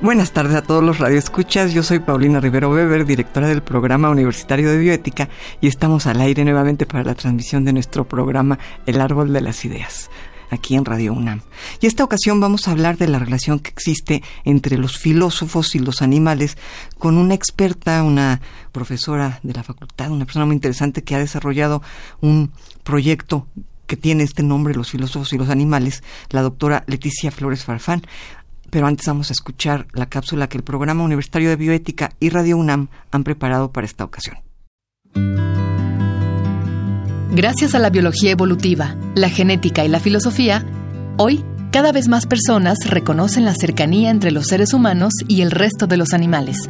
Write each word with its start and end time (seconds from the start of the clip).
Buenas 0.00 0.30
tardes 0.30 0.54
a 0.54 0.62
todos 0.62 0.84
los 0.84 1.00
radioescuchas. 1.00 1.72
Yo 1.72 1.82
soy 1.82 1.98
Paulina 1.98 2.38
Rivero 2.38 2.70
Weber, 2.70 3.04
directora 3.04 3.48
del 3.48 3.64
programa 3.64 4.10
universitario 4.10 4.70
de 4.70 4.78
bioética, 4.78 5.28
y 5.60 5.66
estamos 5.66 6.06
al 6.06 6.20
aire 6.20 6.44
nuevamente 6.44 6.86
para 6.86 7.02
la 7.02 7.16
transmisión 7.16 7.64
de 7.64 7.72
nuestro 7.72 8.06
programa 8.06 8.60
El 8.86 9.00
Árbol 9.00 9.32
de 9.32 9.40
las 9.40 9.64
Ideas 9.64 10.08
aquí 10.50 10.76
en 10.76 10.84
Radio 10.84 11.12
UNAM. 11.12 11.40
Y 11.80 11.86
esta 11.86 12.04
ocasión 12.04 12.38
vamos 12.38 12.68
a 12.68 12.70
hablar 12.70 12.96
de 12.96 13.08
la 13.08 13.18
relación 13.18 13.58
que 13.58 13.70
existe 13.70 14.22
entre 14.44 14.78
los 14.78 14.98
filósofos 14.98 15.74
y 15.74 15.80
los 15.80 16.00
animales 16.00 16.56
con 16.96 17.18
una 17.18 17.34
experta, 17.34 18.04
una 18.04 18.40
profesora 18.70 19.40
de 19.42 19.52
la 19.52 19.64
facultad, 19.64 20.12
una 20.12 20.26
persona 20.26 20.46
muy 20.46 20.54
interesante 20.54 21.02
que 21.02 21.16
ha 21.16 21.18
desarrollado 21.18 21.82
un 22.20 22.52
proyecto 22.84 23.46
que 23.88 23.96
tiene 23.96 24.22
este 24.22 24.42
nombre, 24.42 24.74
Los 24.74 24.90
filósofos 24.90 25.32
y 25.32 25.38
los 25.38 25.48
animales, 25.48 26.04
la 26.30 26.42
doctora 26.42 26.84
Leticia 26.86 27.30
Flores 27.30 27.64
Farfán. 27.64 28.02
Pero 28.70 28.86
antes 28.86 29.06
vamos 29.06 29.30
a 29.30 29.32
escuchar 29.32 29.86
la 29.92 30.06
cápsula 30.06 30.48
que 30.48 30.58
el 30.58 30.64
Programa 30.64 31.04
Universitario 31.04 31.48
de 31.48 31.56
Bioética 31.56 32.12
y 32.20 32.30
Radio 32.30 32.56
UNAM 32.56 32.88
han 33.10 33.24
preparado 33.24 33.72
para 33.72 33.86
esta 33.86 34.04
ocasión. 34.04 34.36
Gracias 37.30 37.74
a 37.74 37.78
la 37.78 37.90
biología 37.90 38.30
evolutiva, 38.30 38.96
la 39.14 39.28
genética 39.28 39.84
y 39.84 39.88
la 39.88 40.00
filosofía, 40.00 40.64
hoy 41.18 41.44
cada 41.70 41.92
vez 41.92 42.08
más 42.08 42.26
personas 42.26 42.78
reconocen 42.86 43.44
la 43.44 43.54
cercanía 43.54 44.10
entre 44.10 44.30
los 44.30 44.46
seres 44.46 44.72
humanos 44.72 45.12
y 45.28 45.42
el 45.42 45.50
resto 45.50 45.86
de 45.86 45.98
los 45.98 46.14
animales. 46.14 46.68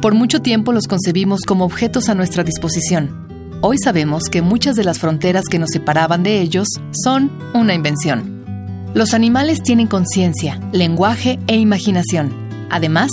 Por 0.00 0.14
mucho 0.14 0.42
tiempo 0.42 0.72
los 0.72 0.88
concebimos 0.88 1.42
como 1.46 1.64
objetos 1.64 2.08
a 2.08 2.14
nuestra 2.16 2.42
disposición. 2.42 3.28
Hoy 3.60 3.78
sabemos 3.78 4.24
que 4.24 4.42
muchas 4.42 4.74
de 4.74 4.82
las 4.82 4.98
fronteras 4.98 5.44
que 5.48 5.60
nos 5.60 5.70
separaban 5.70 6.24
de 6.24 6.40
ellos 6.40 6.66
son 7.04 7.30
una 7.54 7.74
invención. 7.74 8.31
Los 8.94 9.14
animales 9.14 9.62
tienen 9.62 9.86
conciencia, 9.86 10.60
lenguaje 10.72 11.38
e 11.46 11.56
imaginación. 11.56 12.30
Además, 12.70 13.10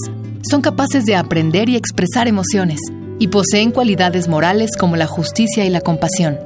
son 0.49 0.61
capaces 0.61 1.05
de 1.05 1.15
aprender 1.15 1.69
y 1.69 1.77
expresar 1.77 2.27
emociones, 2.27 2.79
y 3.17 3.29
poseen 3.29 3.71
cualidades 3.71 4.27
morales 4.27 4.71
como 4.77 4.97
la 4.97 5.07
justicia 5.07 5.63
y 5.63 5.69
la 5.69 5.79
compasión. 5.79 6.37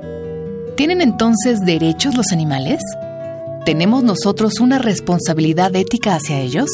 ¿Tienen 0.77 1.01
entonces 1.01 1.59
derechos 1.61 2.15
los 2.15 2.31
animales? 2.31 2.79
¿Tenemos 3.65 4.03
nosotros 4.03 4.59
una 4.59 4.77
responsabilidad 4.77 5.75
ética 5.75 6.13
hacia 6.13 6.39
ellos? 6.39 6.69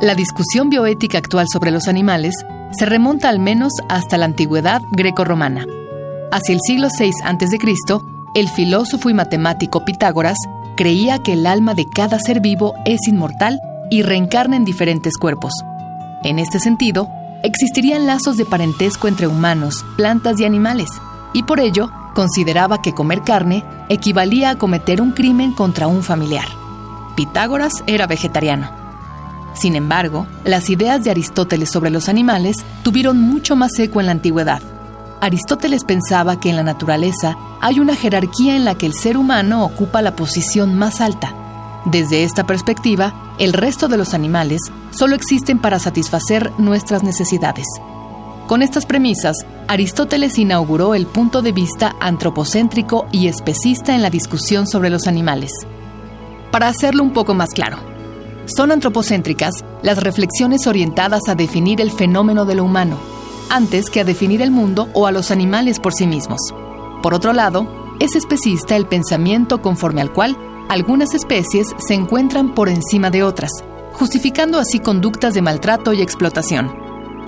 La 0.00 0.14
discusión 0.14 0.70
bioética 0.70 1.18
actual 1.18 1.46
sobre 1.52 1.70
los 1.70 1.86
animales 1.86 2.34
se 2.78 2.86
remonta 2.86 3.28
al 3.28 3.38
menos 3.38 3.72
hasta 3.90 4.16
la 4.16 4.24
antigüedad 4.24 4.80
greco-romana. 4.92 5.66
Hacia 6.30 6.54
el 6.54 6.60
siglo 6.66 6.88
VI 6.98 7.10
a.C., 7.24 7.58
el 8.34 8.48
filósofo 8.48 9.10
y 9.10 9.14
matemático 9.14 9.84
Pitágoras 9.84 10.38
creía 10.76 11.18
que 11.18 11.34
el 11.34 11.46
alma 11.46 11.74
de 11.74 11.86
cada 11.86 12.18
ser 12.18 12.40
vivo 12.40 12.74
es 12.84 13.06
inmortal 13.06 13.60
y 13.90 14.02
reencarna 14.02 14.56
en 14.56 14.64
diferentes 14.64 15.16
cuerpos. 15.16 15.52
En 16.24 16.38
este 16.38 16.60
sentido, 16.60 17.08
existirían 17.42 18.06
lazos 18.06 18.36
de 18.36 18.44
parentesco 18.44 19.08
entre 19.08 19.26
humanos, 19.26 19.84
plantas 19.96 20.38
y 20.40 20.44
animales, 20.44 20.88
y 21.32 21.42
por 21.42 21.60
ello 21.60 21.90
consideraba 22.14 22.82
que 22.82 22.92
comer 22.92 23.22
carne 23.22 23.64
equivalía 23.88 24.50
a 24.50 24.58
cometer 24.58 25.00
un 25.00 25.12
crimen 25.12 25.52
contra 25.52 25.86
un 25.86 26.02
familiar. 26.02 26.46
Pitágoras 27.16 27.82
era 27.86 28.06
vegetariano. 28.06 28.70
Sin 29.54 29.76
embargo, 29.76 30.26
las 30.44 30.70
ideas 30.70 31.04
de 31.04 31.10
Aristóteles 31.10 31.70
sobre 31.70 31.90
los 31.90 32.08
animales 32.08 32.64
tuvieron 32.82 33.20
mucho 33.20 33.56
más 33.56 33.78
eco 33.78 34.00
en 34.00 34.06
la 34.06 34.12
antigüedad. 34.12 34.62
Aristóteles 35.22 35.84
pensaba 35.84 36.40
que 36.40 36.50
en 36.50 36.56
la 36.56 36.64
naturaleza 36.64 37.38
hay 37.60 37.78
una 37.78 37.94
jerarquía 37.94 38.56
en 38.56 38.64
la 38.64 38.74
que 38.74 38.86
el 38.86 38.92
ser 38.92 39.16
humano 39.16 39.64
ocupa 39.64 40.02
la 40.02 40.16
posición 40.16 40.74
más 40.74 41.00
alta. 41.00 41.32
Desde 41.84 42.24
esta 42.24 42.44
perspectiva, 42.44 43.14
el 43.38 43.52
resto 43.52 43.86
de 43.86 43.96
los 43.96 44.14
animales 44.14 44.60
solo 44.90 45.14
existen 45.14 45.60
para 45.60 45.78
satisfacer 45.78 46.50
nuestras 46.58 47.04
necesidades. 47.04 47.66
Con 48.48 48.62
estas 48.62 48.84
premisas, 48.84 49.36
Aristóteles 49.68 50.38
inauguró 50.40 50.96
el 50.96 51.06
punto 51.06 51.40
de 51.40 51.52
vista 51.52 51.94
antropocéntrico 52.00 53.06
y 53.12 53.28
especista 53.28 53.94
en 53.94 54.02
la 54.02 54.10
discusión 54.10 54.66
sobre 54.66 54.90
los 54.90 55.06
animales. 55.06 55.52
Para 56.50 56.66
hacerlo 56.66 57.04
un 57.04 57.12
poco 57.12 57.32
más 57.32 57.50
claro, 57.50 57.78
son 58.46 58.72
antropocéntricas 58.72 59.54
las 59.82 60.02
reflexiones 60.02 60.66
orientadas 60.66 61.28
a 61.28 61.36
definir 61.36 61.80
el 61.80 61.92
fenómeno 61.92 62.44
de 62.44 62.56
lo 62.56 62.64
humano, 62.64 62.98
antes 63.52 63.90
que 63.90 64.00
a 64.00 64.04
definir 64.04 64.40
el 64.40 64.50
mundo 64.50 64.88
o 64.94 65.06
a 65.06 65.12
los 65.12 65.30
animales 65.30 65.78
por 65.78 65.92
sí 65.92 66.06
mismos. 66.06 66.40
Por 67.02 67.12
otro 67.12 67.34
lado, 67.34 67.94
es 68.00 68.16
especista 68.16 68.76
el 68.76 68.86
pensamiento 68.86 69.60
conforme 69.60 70.00
al 70.00 70.10
cual 70.10 70.38
algunas 70.70 71.12
especies 71.12 71.66
se 71.76 71.92
encuentran 71.92 72.54
por 72.54 72.70
encima 72.70 73.10
de 73.10 73.22
otras, 73.22 73.50
justificando 73.92 74.58
así 74.58 74.80
conductas 74.80 75.34
de 75.34 75.42
maltrato 75.42 75.92
y 75.92 76.00
explotación. 76.00 76.72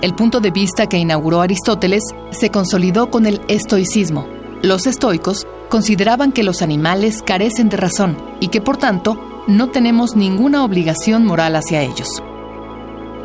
El 0.01 0.15
punto 0.15 0.39
de 0.39 0.49
vista 0.49 0.87
que 0.87 0.97
inauguró 0.97 1.41
Aristóteles 1.41 2.03
se 2.31 2.49
consolidó 2.49 3.11
con 3.11 3.27
el 3.27 3.41
estoicismo. 3.47 4.27
Los 4.63 4.87
estoicos 4.87 5.45
consideraban 5.69 6.31
que 6.31 6.43
los 6.43 6.63
animales 6.63 7.21
carecen 7.21 7.69
de 7.69 7.77
razón 7.77 8.17
y 8.39 8.47
que 8.47 8.61
por 8.61 8.77
tanto 8.77 9.43
no 9.47 9.69
tenemos 9.69 10.15
ninguna 10.15 10.63
obligación 10.63 11.23
moral 11.23 11.55
hacia 11.55 11.83
ellos. 11.83 12.23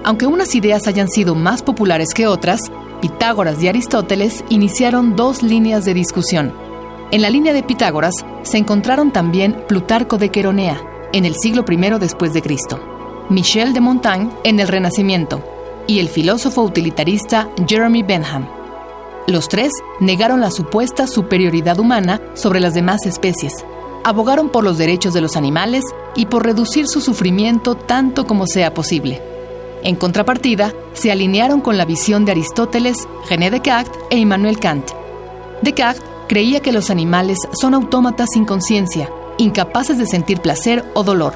Aunque 0.04 0.26
unas 0.26 0.54
ideas 0.54 0.86
hayan 0.86 1.08
sido 1.08 1.34
más 1.34 1.62
populares 1.62 2.14
que 2.14 2.26
otras, 2.26 2.60
Pitágoras 3.00 3.62
y 3.62 3.68
Aristóteles 3.68 4.44
iniciaron 4.48 5.16
dos 5.16 5.42
líneas 5.42 5.84
de 5.84 5.94
discusión. 5.94 6.52
En 7.10 7.22
la 7.22 7.30
línea 7.30 7.52
de 7.52 7.62
Pitágoras 7.62 8.14
se 8.42 8.58
encontraron 8.58 9.10
también 9.10 9.64
Plutarco 9.66 10.18
de 10.18 10.30
Queronea, 10.30 10.80
en 11.12 11.24
el 11.24 11.34
siglo 11.34 11.64
I 11.68 11.76
después 11.98 12.32
de 12.32 12.42
Cristo, 12.42 12.80
Michel 13.28 13.72
de 13.72 13.80
Montaigne 13.80 14.30
en 14.44 14.60
el 14.60 14.68
Renacimiento 14.68 15.42
y 15.86 15.98
el 15.98 16.08
filósofo 16.08 16.62
utilitarista 16.62 17.48
Jeremy 17.66 18.02
Bentham. 18.02 18.46
Los 19.26 19.48
tres 19.48 19.72
negaron 19.98 20.40
la 20.40 20.50
supuesta 20.50 21.06
superioridad 21.06 21.78
humana 21.78 22.20
sobre 22.34 22.60
las 22.60 22.74
demás 22.74 23.06
especies, 23.06 23.64
abogaron 24.04 24.50
por 24.50 24.62
los 24.62 24.78
derechos 24.78 25.14
de 25.14 25.20
los 25.20 25.36
animales 25.36 25.84
y 26.14 26.26
por 26.26 26.44
reducir 26.44 26.86
su 26.86 27.00
sufrimiento 27.00 27.74
tanto 27.74 28.26
como 28.26 28.46
sea 28.46 28.74
posible. 28.74 29.39
En 29.82 29.96
contrapartida, 29.96 30.72
se 30.92 31.10
alinearon 31.10 31.60
con 31.60 31.78
la 31.78 31.84
visión 31.84 32.24
de 32.24 32.32
Aristóteles, 32.32 33.08
René 33.28 33.50
Descartes 33.50 33.98
e 34.10 34.18
Immanuel 34.18 34.58
Kant. 34.58 34.90
Descartes 35.62 36.02
creía 36.28 36.60
que 36.60 36.72
los 36.72 36.90
animales 36.90 37.38
son 37.60 37.74
autómatas 37.74 38.28
sin 38.32 38.44
conciencia, 38.44 39.10
incapaces 39.38 39.98
de 39.98 40.06
sentir 40.06 40.40
placer 40.40 40.84
o 40.94 41.02
dolor. 41.02 41.34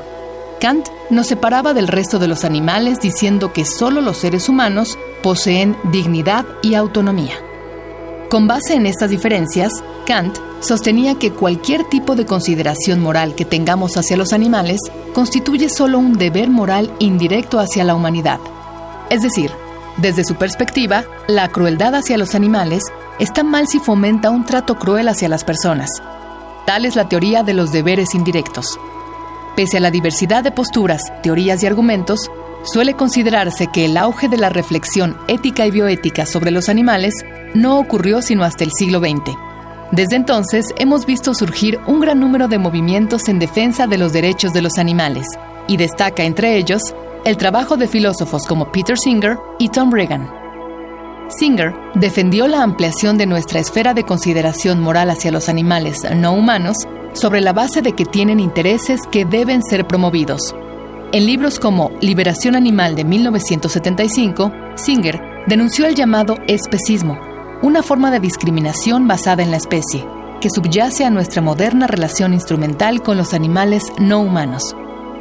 Kant 0.60 0.88
nos 1.10 1.26
separaba 1.26 1.74
del 1.74 1.88
resto 1.88 2.18
de 2.18 2.28
los 2.28 2.44
animales 2.44 3.00
diciendo 3.00 3.52
que 3.52 3.64
solo 3.64 4.00
los 4.00 4.18
seres 4.18 4.48
humanos 4.48 4.98
poseen 5.22 5.76
dignidad 5.90 6.46
y 6.62 6.74
autonomía. 6.74 7.43
Con 8.34 8.48
base 8.48 8.74
en 8.74 8.84
estas 8.84 9.10
diferencias, 9.10 9.72
Kant 10.06 10.36
sostenía 10.58 11.14
que 11.14 11.30
cualquier 11.30 11.84
tipo 11.84 12.16
de 12.16 12.26
consideración 12.26 13.00
moral 13.00 13.36
que 13.36 13.44
tengamos 13.44 13.96
hacia 13.96 14.16
los 14.16 14.32
animales 14.32 14.80
constituye 15.12 15.68
solo 15.68 16.00
un 16.00 16.18
deber 16.18 16.50
moral 16.50 16.92
indirecto 16.98 17.60
hacia 17.60 17.84
la 17.84 17.94
humanidad. 17.94 18.40
Es 19.08 19.22
decir, 19.22 19.52
desde 19.98 20.24
su 20.24 20.34
perspectiva, 20.34 21.04
la 21.28 21.46
crueldad 21.50 21.94
hacia 21.94 22.18
los 22.18 22.34
animales 22.34 22.82
está 23.20 23.44
mal 23.44 23.68
si 23.68 23.78
fomenta 23.78 24.30
un 24.30 24.44
trato 24.44 24.80
cruel 24.80 25.06
hacia 25.06 25.28
las 25.28 25.44
personas. 25.44 25.88
Tal 26.66 26.86
es 26.86 26.96
la 26.96 27.08
teoría 27.08 27.44
de 27.44 27.54
los 27.54 27.70
deberes 27.70 28.16
indirectos. 28.16 28.80
Pese 29.54 29.76
a 29.76 29.80
la 29.80 29.92
diversidad 29.92 30.42
de 30.42 30.50
posturas, 30.50 31.02
teorías 31.22 31.62
y 31.62 31.68
argumentos, 31.68 32.32
suele 32.64 32.94
considerarse 32.94 33.68
que 33.68 33.84
el 33.84 33.96
auge 33.96 34.28
de 34.28 34.36
la 34.36 34.48
reflexión 34.48 35.16
ética 35.28 35.66
y 35.66 35.70
bioética 35.70 36.26
sobre 36.26 36.50
los 36.50 36.68
animales 36.68 37.14
no 37.54 37.78
ocurrió 37.78 38.22
sino 38.22 38.44
hasta 38.44 38.64
el 38.64 38.72
siglo 38.72 38.98
XX. 38.98 39.36
Desde 39.92 40.16
entonces 40.16 40.74
hemos 40.78 41.06
visto 41.06 41.34
surgir 41.34 41.78
un 41.86 42.00
gran 42.00 42.18
número 42.18 42.48
de 42.48 42.58
movimientos 42.58 43.28
en 43.28 43.38
defensa 43.38 43.86
de 43.86 43.98
los 43.98 44.12
derechos 44.12 44.52
de 44.52 44.62
los 44.62 44.78
animales, 44.78 45.26
y 45.68 45.76
destaca 45.76 46.24
entre 46.24 46.56
ellos 46.56 46.82
el 47.24 47.36
trabajo 47.36 47.76
de 47.76 47.88
filósofos 47.88 48.42
como 48.46 48.70
Peter 48.70 48.98
Singer 48.98 49.38
y 49.58 49.68
Tom 49.68 49.92
Regan. 49.92 50.28
Singer 51.28 51.72
defendió 51.94 52.46
la 52.48 52.62
ampliación 52.62 53.16
de 53.16 53.26
nuestra 53.26 53.60
esfera 53.60 53.94
de 53.94 54.04
consideración 54.04 54.80
moral 54.80 55.10
hacia 55.10 55.32
los 55.32 55.48
animales 55.48 56.02
no 56.14 56.34
humanos 56.34 56.76
sobre 57.14 57.40
la 57.40 57.52
base 57.52 57.80
de 57.80 57.92
que 57.92 58.04
tienen 58.04 58.40
intereses 58.40 59.00
que 59.10 59.24
deben 59.24 59.62
ser 59.62 59.86
promovidos. 59.86 60.54
En 61.14 61.26
libros 61.26 61.60
como 61.60 61.92
Liberación 62.00 62.56
Animal 62.56 62.96
de 62.96 63.04
1975, 63.04 64.50
Singer 64.74 65.20
denunció 65.46 65.86
el 65.86 65.94
llamado 65.94 66.38
especismo, 66.48 67.16
una 67.62 67.84
forma 67.84 68.10
de 68.10 68.18
discriminación 68.18 69.06
basada 69.06 69.44
en 69.44 69.52
la 69.52 69.56
especie, 69.56 70.04
que 70.40 70.50
subyace 70.50 71.04
a 71.04 71.10
nuestra 71.10 71.40
moderna 71.40 71.86
relación 71.86 72.34
instrumental 72.34 73.00
con 73.00 73.16
los 73.16 73.32
animales 73.32 73.84
no 73.96 74.22
humanos. 74.22 74.74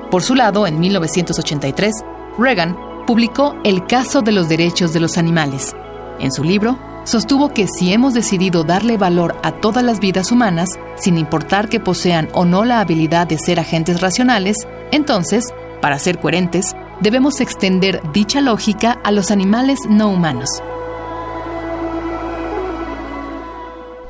Por 0.10 0.24
su 0.24 0.34
lado, 0.34 0.66
en 0.66 0.80
1983, 0.80 1.94
Reagan 2.40 2.76
publicó 3.06 3.54
El 3.64 3.86
caso 3.86 4.24
de 4.24 4.32
los 4.32 4.50
derechos 4.50 4.94
de 4.94 5.00
los 5.00 5.20
animales. 5.20 5.76
En 6.20 6.32
su 6.32 6.44
libro, 6.44 6.80
sostuvo 7.04 7.50
que 7.50 7.68
si 7.68 7.94
hemos 7.94 8.16
decidido 8.16 8.64
darle 8.64 8.98
valor 8.98 9.36
a 9.44 9.52
todas 9.52 9.84
las 9.84 10.00
vidas 10.00 10.32
humanas, 10.32 10.70
sin 10.96 11.20
importar 11.20 11.70
que 11.70 11.80
posean 11.80 12.30
o 12.34 12.46
no 12.46 12.66
la 12.66 12.80
habilidad 12.80 13.28
de 13.28 13.38
ser 13.38 13.60
agentes 13.60 14.02
racionales, 14.02 14.58
entonces, 14.92 15.54
para 15.84 16.00
ser 16.00 16.22
coherentes, 16.22 16.78
debemos 17.02 17.42
extender 17.42 18.02
dicha 18.14 18.40
lógica 18.40 19.02
a 19.04 19.12
los 19.12 19.32
animales 19.32 19.80
no 19.90 20.08
humanos. 20.08 20.48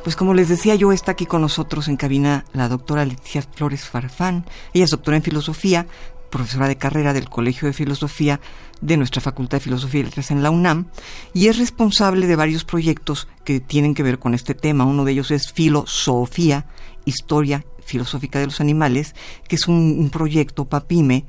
Pues 0.04 0.16
como 0.16 0.36
les 0.36 0.50
decía 0.50 0.75
yo, 0.75 0.92
está 0.92 1.14
aquí 1.14 1.25
con 1.25 1.42
nosotros 1.42 1.88
en 1.88 1.98
cabina 1.98 2.46
la 2.54 2.70
doctora 2.70 3.06
Leticia 3.06 3.42
Flores 3.42 3.86
Farfán. 3.86 4.46
Ella 4.75 4.86
es 4.86 4.92
doctora 4.92 5.18
en 5.18 5.24
filosofía, 5.24 5.88
profesora 6.30 6.68
de 6.68 6.78
carrera 6.78 7.12
del 7.12 7.28
Colegio 7.28 7.68
de 7.68 7.74
Filosofía 7.74 8.40
de 8.80 8.96
nuestra 8.96 9.22
Facultad 9.22 9.58
de 9.58 9.64
Filosofía 9.64 10.02
y 10.02 10.04
Letras 10.04 10.30
en 10.30 10.44
la 10.44 10.52
UNAM 10.52 10.90
y 11.34 11.48
es 11.48 11.58
responsable 11.58 12.28
de 12.28 12.36
varios 12.36 12.66
proyectos 12.66 13.28
que 13.44 13.60
tienen 13.60 13.96
que 13.96 14.04
ver 14.04 14.20
con 14.20 14.36
este 14.36 14.54
tema. 14.54 14.86
Uno 14.86 15.06
de 15.06 15.14
ellos 15.14 15.31
es 15.31 15.52
Filosofía, 15.52 16.68
Historia 17.06 17.66
Filosófica 17.84 18.38
de 18.38 18.46
los 18.46 18.62
Animales, 18.62 19.16
que 19.48 19.56
es 19.56 19.68
un, 19.68 19.98
un 19.98 20.12
proyecto 20.12 20.66
PAPIME, 20.66 21.25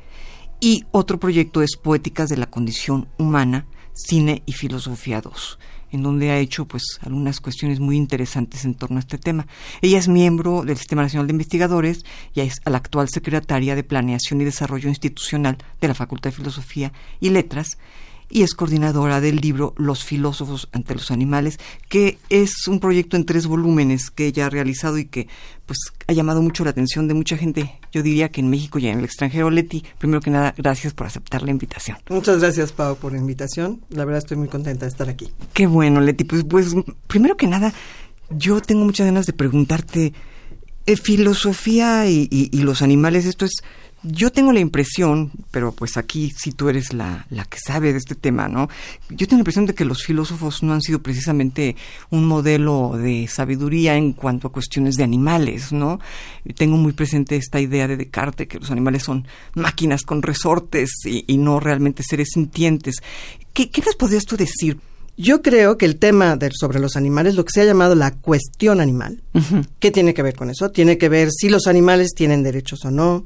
y 0.61 0.85
otro 0.93 1.19
proyecto 1.19 1.62
es 1.62 1.77
Poéticas 1.77 2.29
de 2.29 2.37
la 2.37 2.47
Condición 2.47 3.09
Humana, 3.19 3.67
Cine 3.93 4.43
y 4.47 4.53
Filosofía 4.53 5.21
2 5.21 5.59
en 5.95 6.03
donde 6.03 6.33
ha 6.33 6.39
hecho 6.39 6.67
pues 6.67 6.83
algunas 7.03 7.41
cuestiones 7.41 7.79
muy 7.79 7.97
interesantes 7.97 8.65
en 8.65 8.75
torno 8.75 8.97
a 8.97 9.01
este 9.01 9.17
tema. 9.17 9.47
Ella 9.81 9.99
es 9.99 10.09
miembro 10.09 10.65
del 10.65 10.77
Sistema 10.77 11.03
Nacional 11.03 11.29
de 11.29 11.35
Investigadores 11.35 12.05
y 12.35 12.41
es 12.41 12.61
la 12.67 12.79
actual 12.79 13.09
secretaria 13.09 13.77
de 13.77 13.85
Planeación 13.85 14.41
y 14.41 14.45
Desarrollo 14.45 14.89
Institucional 14.89 15.56
de 15.81 15.89
la 15.89 15.95
Facultad 15.95 16.31
de 16.31 16.37
Filosofía 16.37 16.93
y 17.21 17.31
Letras 17.31 17.79
y 18.31 18.43
es 18.43 18.55
coordinadora 18.55 19.21
del 19.21 19.37
libro 19.37 19.75
Los 19.76 20.05
filósofos 20.05 20.69
ante 20.73 20.94
los 20.94 21.11
animales, 21.11 21.59
que 21.88 22.19
es 22.31 22.67
un 22.67 22.81
proyecto 22.81 23.17
en 23.17 23.26
tres 23.26 23.47
volúmenes 23.47 24.11
que 24.11 24.26
ella 24.26 24.47
ha 24.47 24.50
realizado 24.50 24.99
y 24.99 25.06
que 25.06 25.29
pues 25.67 25.79
ha 26.06 26.12
llamado 26.12 26.43
mucho 26.43 26.65
la 26.65 26.71
atención 26.71 27.09
de 27.09 27.15
mucha 27.15 27.37
gente, 27.37 27.79
yo 27.91 28.03
diría 28.03 28.29
que 28.29 28.41
en 28.41 28.50
México 28.50 28.79
y 28.79 28.87
en 28.87 28.99
el 28.99 29.05
extranjero. 29.05 29.50
Leti, 29.50 29.85
primero 29.99 30.21
que 30.21 30.31
nada, 30.31 30.55
gracias 30.56 30.93
por 30.93 31.06
aceptar 31.06 31.43
la 31.43 31.50
invitación. 31.50 31.97
Muchas 32.11 32.41
gracias, 32.41 32.73
Pau, 32.73 32.97
por 32.97 33.12
la 33.12 33.19
invitación. 33.19 33.81
La 33.88 34.05
verdad 34.05 34.19
estoy 34.19 34.37
muy 34.37 34.49
contenta 34.49 34.85
de 34.85 34.91
estar 34.91 35.09
aquí. 35.09 35.31
Qué 35.53 35.67
bueno, 35.67 36.00
Leti. 36.00 36.25
Pues, 36.25 36.44
pues 36.44 36.75
primero 37.06 37.37
que 37.37 37.47
nada, 37.47 37.73
yo 38.31 38.61
tengo 38.61 38.85
muchas 38.85 39.06
ganas 39.06 39.27
de 39.27 39.32
preguntarte, 39.32 40.12
eh, 40.87 40.97
filosofía 40.97 42.09
y, 42.11 42.29
y 42.31 42.59
los 42.59 42.82
animales, 42.82 43.25
esto 43.25 43.47
es 43.47 43.62
yo 44.05 44.31
tengo 44.31 44.53
la 44.53 44.61
impresión, 44.61 45.33
pero 45.51 45.73
pues 45.73 45.97
aquí 45.97 46.31
si 46.37 46.53
tú 46.53 46.69
eres 46.69 46.93
la, 46.93 47.27
la 47.31 47.45
que 47.45 47.59
sabe 47.59 47.93
de 47.93 47.99
este 47.99 48.15
tema, 48.15 48.49
¿no? 48.49 48.69
Yo 49.09 49.27
tengo 49.27 49.39
la 49.39 49.41
impresión 49.41 49.67
de 49.67 49.75
que 49.75 49.85
los 49.85 50.05
filósofos 50.05 50.62
no 50.62 50.75
han 50.75 50.83
sido 50.83 51.01
precisamente 51.01 51.75
un 52.11 52.27
modelo 52.27 52.97
de 52.97 53.27
sabiduría 53.29 53.97
en 53.97 54.12
cuanto 54.12 54.49
a 54.49 54.53
cuestiones 54.53 54.97
de 54.97 55.05
animales, 55.05 55.73
¿no? 55.73 56.01
Tengo 56.55 56.77
muy 56.77 56.93
presente 56.93 57.37
esta 57.37 57.61
idea 57.61 57.89
de 57.89 57.97
Descartes, 57.97 58.47
que 58.47 58.59
los 58.59 58.71
animales 58.71 59.03
son 59.03 59.27
máquinas 59.55 60.03
con 60.03 60.23
resortes 60.23 60.91
y, 61.05 61.25
y 61.27 61.39
no 61.39 61.59
realmente 61.59 62.03
seres 62.03 62.29
sintientes. 62.35 62.97
¿Qué, 63.55 63.71
¿Qué 63.71 63.81
les 63.81 63.97
podrías 63.97 64.25
tú 64.25 64.37
decir? 64.37 64.79
Yo 65.16 65.43
creo 65.43 65.78
que 65.78 65.87
el 65.87 65.96
tema 65.96 66.37
de, 66.37 66.50
sobre 66.52 66.81
los 66.81 66.96
animales, 66.96 67.37
lo 67.37 67.44
que 67.44 67.52
se 67.52 67.61
ha 67.61 67.64
llamado 67.64 67.94
la 67.94 68.12
cuestión 68.12 68.81
animal, 68.81 69.22
¿qué 69.78 69.90
tiene 69.90 70.12
que 70.12 70.22
ver 70.22 70.34
con 70.34 70.50
eso? 70.50 70.70
Tiene 70.70 70.99
que 70.99 71.08
ver 71.08 71.28
si 71.31 71.49
los 71.49 71.66
animales 71.69 72.14
tienen 72.14 72.43
derechos 72.43 72.84
o 72.84 72.90
no, 72.90 73.25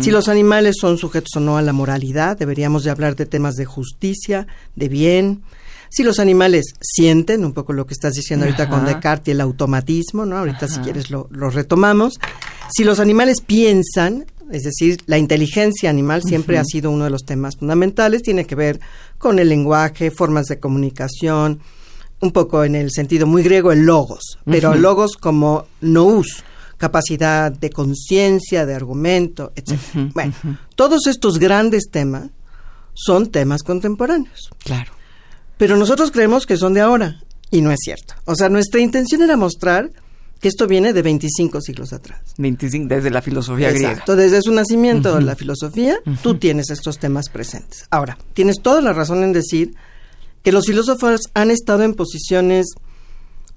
si 0.00 0.10
los 0.10 0.28
animales 0.28 0.76
son 0.78 0.98
sujetos 0.98 1.30
o 1.36 1.40
no 1.40 1.56
a 1.56 1.62
la 1.62 1.72
moralidad, 1.72 2.36
deberíamos 2.36 2.84
de 2.84 2.90
hablar 2.90 3.16
de 3.16 3.24
temas 3.24 3.54
de 3.54 3.64
justicia, 3.64 4.46
de 4.76 4.88
bien, 4.88 5.42
si 5.90 6.04
los 6.04 6.20
animales 6.20 6.74
sienten, 6.80 7.44
un 7.44 7.52
poco 7.52 7.72
lo 7.72 7.84
que 7.84 7.94
estás 7.94 8.12
diciendo 8.14 8.46
ahorita 8.46 8.68
con 8.68 8.84
Descartes 8.84 9.28
y 9.28 9.30
el 9.32 9.40
automatismo, 9.40 10.24
¿no? 10.24 10.38
Ahorita 10.38 10.68
si 10.68 10.78
quieres 10.80 11.10
lo, 11.10 11.26
lo 11.32 11.50
retomamos. 11.50 12.20
Si 12.72 12.84
los 12.84 13.00
animales 13.00 13.40
piensan, 13.40 14.24
es 14.50 14.62
decir, 14.62 15.02
la 15.06 15.18
inteligencia 15.18 15.90
animal 15.90 16.22
siempre 16.22 16.58
ha 16.58 16.64
sido 16.64 16.90
uno 16.90 17.04
de 17.04 17.10
los 17.10 17.24
temas 17.24 17.56
fundamentales, 17.56 18.22
tiene 18.22 18.46
que 18.46 18.54
ver 18.54 18.80
con 19.18 19.38
el 19.38 19.48
lenguaje, 19.48 20.10
formas 20.10 20.46
de 20.46 20.58
comunicación, 20.58 21.60
un 22.20 22.32
poco 22.32 22.64
en 22.64 22.74
el 22.74 22.90
sentido 22.90 23.26
muy 23.26 23.42
griego 23.42 23.72
el 23.72 23.80
logos, 23.80 24.38
pero 24.44 24.74
logos 24.74 25.16
como 25.16 25.66
nous, 25.80 26.44
capacidad 26.76 27.52
de 27.52 27.70
conciencia, 27.70 28.66
de 28.66 28.74
argumento, 28.74 29.52
etc. 29.56 29.78
bueno, 30.14 30.34
todos 30.74 31.06
estos 31.06 31.38
grandes 31.38 31.90
temas 31.90 32.30
son 32.94 33.30
temas 33.30 33.62
contemporáneos. 33.62 34.50
Claro. 34.64 34.92
Pero 35.56 35.76
nosotros 35.76 36.10
creemos 36.10 36.46
que 36.46 36.56
son 36.56 36.74
de 36.74 36.80
ahora 36.80 37.20
y 37.50 37.60
no 37.60 37.70
es 37.70 37.80
cierto. 37.82 38.14
O 38.24 38.34
sea, 38.34 38.48
nuestra 38.48 38.80
intención 38.80 39.22
era 39.22 39.36
mostrar 39.36 39.90
que 40.40 40.48
esto 40.48 40.66
viene 40.66 40.92
de 40.92 41.02
25 41.02 41.60
siglos 41.60 41.92
atrás. 41.92 42.20
25, 42.38 42.88
desde 42.88 43.10
la 43.10 43.20
filosofía 43.20 43.70
griega. 43.70 43.90
Exacto, 43.90 44.16
desde 44.16 44.40
su 44.40 44.52
nacimiento 44.52 45.20
la 45.20 45.36
filosofía, 45.36 45.98
tú 46.22 46.38
tienes 46.38 46.70
estos 46.70 46.98
temas 46.98 47.28
presentes. 47.28 47.86
Ahora, 47.90 48.18
tienes 48.32 48.60
toda 48.62 48.80
la 48.80 48.92
razón 48.92 49.22
en 49.22 49.32
decir 49.32 49.74
que 50.42 50.52
los 50.52 50.66
filósofos 50.66 51.20
han 51.34 51.50
estado 51.50 51.82
en 51.82 51.94
posiciones, 51.94 52.68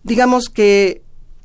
digamos 0.03 0.49
que 0.49 1.01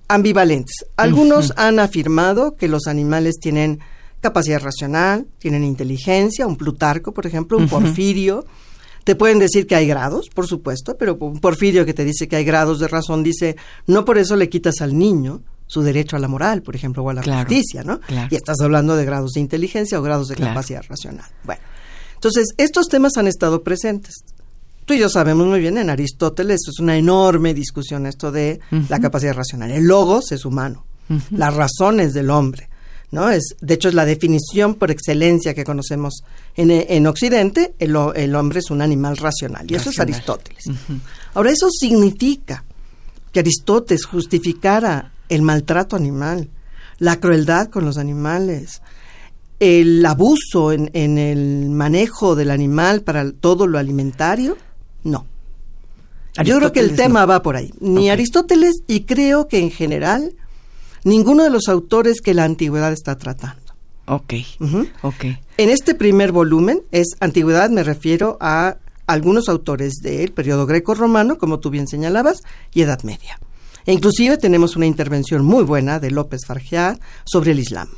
ambivalentes. 0.08 0.84
Algunos 0.96 1.52
han 1.56 1.78
afirmado 1.78 2.56
que 2.56 2.66
los 2.66 2.86
animales 2.86 3.36
tienen 3.38 3.78
capacidad 4.20 4.60
racional, 4.60 5.28
tienen 5.38 5.62
inteligencia, 5.62 6.46
un 6.46 6.56
Plutarco, 6.56 7.12
por 7.12 7.26
ejemplo, 7.26 7.58
un 7.58 7.68
Porfirio, 7.68 8.44
te 9.08 9.16
pueden 9.16 9.38
decir 9.38 9.66
que 9.66 9.74
hay 9.74 9.86
grados, 9.86 10.28
por 10.28 10.46
supuesto, 10.46 10.98
pero 10.98 11.18
Porfirio 11.18 11.86
que 11.86 11.94
te 11.94 12.04
dice 12.04 12.28
que 12.28 12.36
hay 12.36 12.44
grados 12.44 12.78
de 12.78 12.88
razón 12.88 13.22
dice, 13.22 13.56
no 13.86 14.04
por 14.04 14.18
eso 14.18 14.36
le 14.36 14.50
quitas 14.50 14.82
al 14.82 14.98
niño 14.98 15.40
su 15.66 15.80
derecho 15.80 16.16
a 16.16 16.18
la 16.18 16.28
moral, 16.28 16.60
por 16.60 16.76
ejemplo, 16.76 17.02
o 17.02 17.08
a 17.08 17.14
la 17.14 17.22
justicia, 17.22 17.82
¿no? 17.82 18.00
Y 18.28 18.34
estás 18.34 18.60
hablando 18.60 18.96
de 18.96 19.06
grados 19.06 19.30
de 19.32 19.40
inteligencia 19.40 19.98
o 19.98 20.02
grados 20.02 20.28
de 20.28 20.36
capacidad 20.36 20.82
racional. 20.86 21.24
Bueno, 21.44 21.62
entonces, 22.16 22.48
estos 22.58 22.88
temas 22.88 23.16
han 23.16 23.28
estado 23.28 23.62
presentes. 23.62 24.16
Tú 24.84 24.92
y 24.92 24.98
yo 24.98 25.08
sabemos 25.08 25.46
muy 25.46 25.60
bien, 25.60 25.78
en 25.78 25.88
Aristóteles 25.88 26.60
es 26.68 26.78
una 26.78 26.98
enorme 26.98 27.54
discusión 27.54 28.04
esto 28.04 28.30
de 28.30 28.60
la 28.90 29.00
capacidad 29.00 29.32
racional. 29.32 29.70
El 29.70 29.84
logos 29.84 30.32
es 30.32 30.44
humano, 30.44 30.84
las 31.30 31.54
razones 31.54 32.12
del 32.12 32.28
hombre. 32.28 32.67
¿No? 33.10 33.30
Es, 33.30 33.56
de 33.60 33.74
hecho, 33.74 33.88
es 33.88 33.94
la 33.94 34.04
definición 34.04 34.74
por 34.74 34.90
excelencia 34.90 35.54
que 35.54 35.64
conocemos 35.64 36.22
en, 36.56 36.70
en 36.70 37.06
Occidente, 37.06 37.74
el, 37.78 37.96
el, 38.14 38.34
hombre 38.34 38.60
es 38.60 38.70
un 38.70 38.82
animal 38.82 39.16
racional, 39.16 39.70
y 39.70 39.74
eso 39.74 39.90
es 39.90 39.98
Aristóteles. 39.98 40.64
Ahora, 41.34 41.50
eso 41.50 41.68
significa 41.70 42.64
que 43.32 43.40
Aristóteles 43.40 44.04
justificara 44.04 45.12
el 45.28 45.42
maltrato 45.42 45.96
animal, 45.96 46.48
la 46.98 47.20
crueldad 47.20 47.68
con 47.68 47.84
los 47.84 47.96
animales, 47.96 48.82
el 49.60 50.04
abuso 50.04 50.72
en, 50.72 50.90
en 50.92 51.18
el 51.18 51.70
manejo 51.70 52.36
del 52.36 52.50
animal 52.50 53.02
para 53.02 53.30
todo 53.32 53.66
lo 53.66 53.78
alimentario, 53.78 54.56
no. 55.04 55.26
Yo 56.44 56.58
creo 56.58 56.72
que 56.72 56.80
el 56.80 56.94
tema 56.94 57.26
va 57.26 57.42
por 57.42 57.56
ahí. 57.56 57.72
Ni 57.80 58.10
Aristóteles, 58.10 58.82
y 58.86 59.00
creo 59.00 59.48
que 59.48 59.58
en 59.58 59.72
general 59.72 60.34
ninguno 61.04 61.44
de 61.44 61.50
los 61.50 61.68
autores 61.68 62.20
que 62.20 62.34
la 62.34 62.44
antigüedad 62.44 62.92
está 62.92 63.16
tratando. 63.16 63.68
Ok, 64.06 64.34
ok. 65.02 65.24
En 65.58 65.70
este 65.70 65.94
primer 65.94 66.32
volumen 66.32 66.80
es 66.92 67.08
antigüedad, 67.20 67.68
me 67.68 67.82
refiero 67.82 68.38
a 68.40 68.78
algunos 69.06 69.48
autores 69.48 69.96
del 70.02 70.32
periodo 70.32 70.66
greco-romano, 70.66 71.38
como 71.38 71.60
tú 71.60 71.70
bien 71.70 71.86
señalabas, 71.86 72.42
y 72.72 72.82
Edad 72.82 73.02
Media. 73.02 73.38
E 73.86 73.92
inclusive 73.92 74.36
tenemos 74.36 74.76
una 74.76 74.86
intervención 74.86 75.44
muy 75.44 75.64
buena 75.64 75.98
de 75.98 76.10
López 76.10 76.42
Fargeat 76.46 77.00
sobre 77.24 77.52
el 77.52 77.58
Islam. 77.58 77.88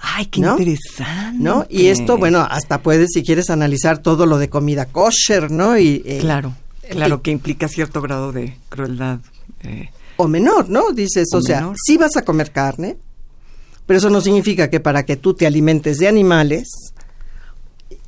Ay, 0.00 0.26
qué 0.26 0.40
interesante. 0.40 1.38
¿No? 1.38 1.66
Y 1.68 1.86
esto, 1.86 2.18
bueno, 2.18 2.46
hasta 2.48 2.82
puedes, 2.82 3.10
si 3.12 3.22
quieres, 3.22 3.50
analizar 3.50 3.98
todo 3.98 4.26
lo 4.26 4.38
de 4.38 4.48
comida 4.48 4.86
kosher, 4.86 5.50
¿no? 5.50 5.78
Y, 5.78 6.02
eh, 6.04 6.18
claro, 6.20 6.54
claro, 6.90 7.22
que 7.22 7.30
implica 7.30 7.68
cierto 7.68 8.02
grado 8.02 8.32
de 8.32 8.56
crueldad. 8.68 9.20
Eh, 9.62 9.90
o 10.16 10.28
menor, 10.28 10.68
¿no? 10.68 10.92
Dices, 10.92 11.28
o, 11.32 11.40
sea, 11.40 11.72
sí 11.84 11.96
vas 11.96 12.16
a 12.16 12.22
comer 12.22 12.52
carne, 12.52 12.96
pero 13.86 13.98
eso 13.98 14.10
no 14.10 14.20
significa 14.20 14.70
que 14.70 14.80
para 14.80 15.04
que 15.04 15.16
tú 15.16 15.34
te 15.34 15.46
alimentes 15.46 15.98
de 15.98 16.08
animales 16.08 16.68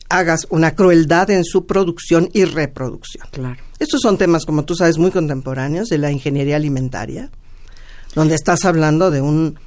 hagas 0.09 0.47
una 0.51 0.75
crueldad 0.75 1.31
en 1.31 1.45
su 1.45 1.67
producción 1.67 2.31
y 2.33 2.45
reproducción. 2.45 3.27
Claro. 3.31 3.61
Estos 3.79 4.01
son 4.01 4.17
temas, 4.17 4.47
como 4.47 4.65
tú 4.65 4.75
sabes, 4.75 4.99
muy 4.99 5.11
contemporáneos 5.11 5.89
de 5.89 5.99
la 5.99 6.11
ingeniería 6.11 6.57
alimentaria, 6.57 7.31
donde 8.15 8.35
estás 8.35 8.65
hablando 8.65 9.11
de 9.11 9.21
un 9.21 9.59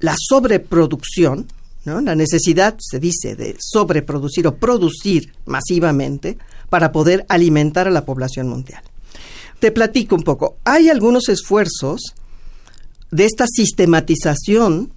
la 0.00 0.14
sobreproducción 0.18 1.46
¿no? 1.84 2.00
La 2.00 2.14
necesidad, 2.14 2.76
se 2.78 2.98
dice, 2.98 3.36
de 3.36 3.56
sobreproducir 3.58 4.46
o 4.46 4.56
producir 4.56 5.32
masivamente 5.46 6.38
para 6.70 6.92
poder 6.92 7.26
alimentar 7.28 7.86
a 7.86 7.90
la 7.90 8.04
población 8.04 8.48
mundial. 8.48 8.82
Te 9.58 9.70
platico 9.70 10.14
un 10.14 10.22
poco. 10.22 10.56
Hay 10.64 10.88
algunos 10.88 11.28
esfuerzos 11.28 12.14
de 13.10 13.24
esta 13.24 13.46
sistematización 13.46 14.92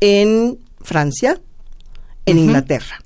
en 0.00 0.58
Francia, 0.80 1.40
en 2.24 2.38
Inglaterra. 2.38 3.00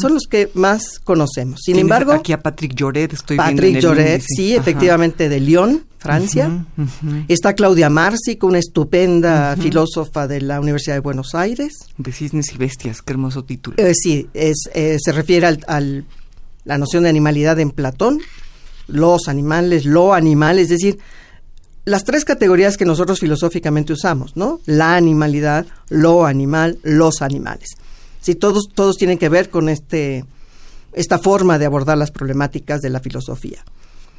Son 0.00 0.14
los 0.14 0.24
que 0.28 0.50
más 0.54 0.98
conocemos. 0.98 1.60
Sin 1.64 1.78
embargo, 1.78 2.12
aquí 2.12 2.32
a 2.32 2.40
Patrick 2.40 2.74
Lloret 2.74 3.12
estoy 3.12 3.36
Patrick 3.36 3.78
Lloret, 3.78 4.22
sí, 4.26 4.54
efectivamente 4.54 5.28
de 5.28 5.40
Lyon, 5.40 5.86
Francia. 5.98 6.66
Está 7.28 7.54
Claudia 7.54 7.88
Marsic, 7.88 8.42
una 8.44 8.58
estupenda 8.58 9.56
filósofa 9.56 10.26
de 10.26 10.42
la 10.42 10.60
Universidad 10.60 10.96
de 10.96 11.00
Buenos 11.00 11.34
Aires. 11.34 11.72
De 11.96 12.12
cisnes 12.12 12.52
y 12.52 12.58
bestias, 12.58 13.00
qué 13.00 13.12
hermoso 13.14 13.44
título. 13.44 13.76
Eh, 13.78 13.94
sí, 13.94 14.28
es, 14.34 14.68
eh, 14.74 14.98
se 15.00 15.12
refiere 15.12 15.46
al, 15.46 16.04
la 16.64 16.76
noción 16.76 17.04
de 17.04 17.08
animalidad 17.08 17.58
en 17.60 17.70
Platón, 17.70 18.20
los 18.86 19.28
animales, 19.28 19.84
lo 19.84 20.14
animal, 20.14 20.58
es 20.58 20.68
decir, 20.68 20.98
las 21.84 22.04
tres 22.04 22.24
categorías 22.24 22.76
que 22.76 22.84
nosotros 22.84 23.20
filosóficamente 23.20 23.92
usamos, 23.92 24.36
¿no? 24.36 24.60
La 24.66 24.96
animalidad, 24.96 25.66
lo 25.90 26.24
animal, 26.24 26.78
los 26.82 27.20
animales. 27.20 27.70
Sí, 28.20 28.34
todos, 28.34 28.68
todos 28.74 28.96
tienen 28.96 29.18
que 29.18 29.28
ver 29.28 29.50
con 29.50 29.68
este, 29.68 30.24
esta 30.94 31.18
forma 31.18 31.58
de 31.58 31.66
abordar 31.66 31.98
las 31.98 32.10
problemáticas 32.10 32.80
de 32.80 32.88
la 32.90 33.00
filosofía. 33.00 33.62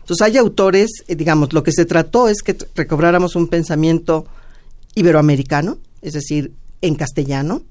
Entonces 0.01 0.24
hay 0.24 0.38
autores, 0.38 0.91
eh, 1.07 1.15
digamos, 1.15 1.53
lo 1.53 1.63
que 1.63 1.72
se 1.72 1.86
trató 1.86 2.29
es 2.29 2.43
que 2.43 2.55
recobráramos 2.75 3.36
un 3.36 3.48
pensamiento 3.48 4.27
iberoamericano, 4.93 5.79
es 6.03 6.13
decir, 6.13 6.51
en 6.81 6.93
castellano. 6.93 7.63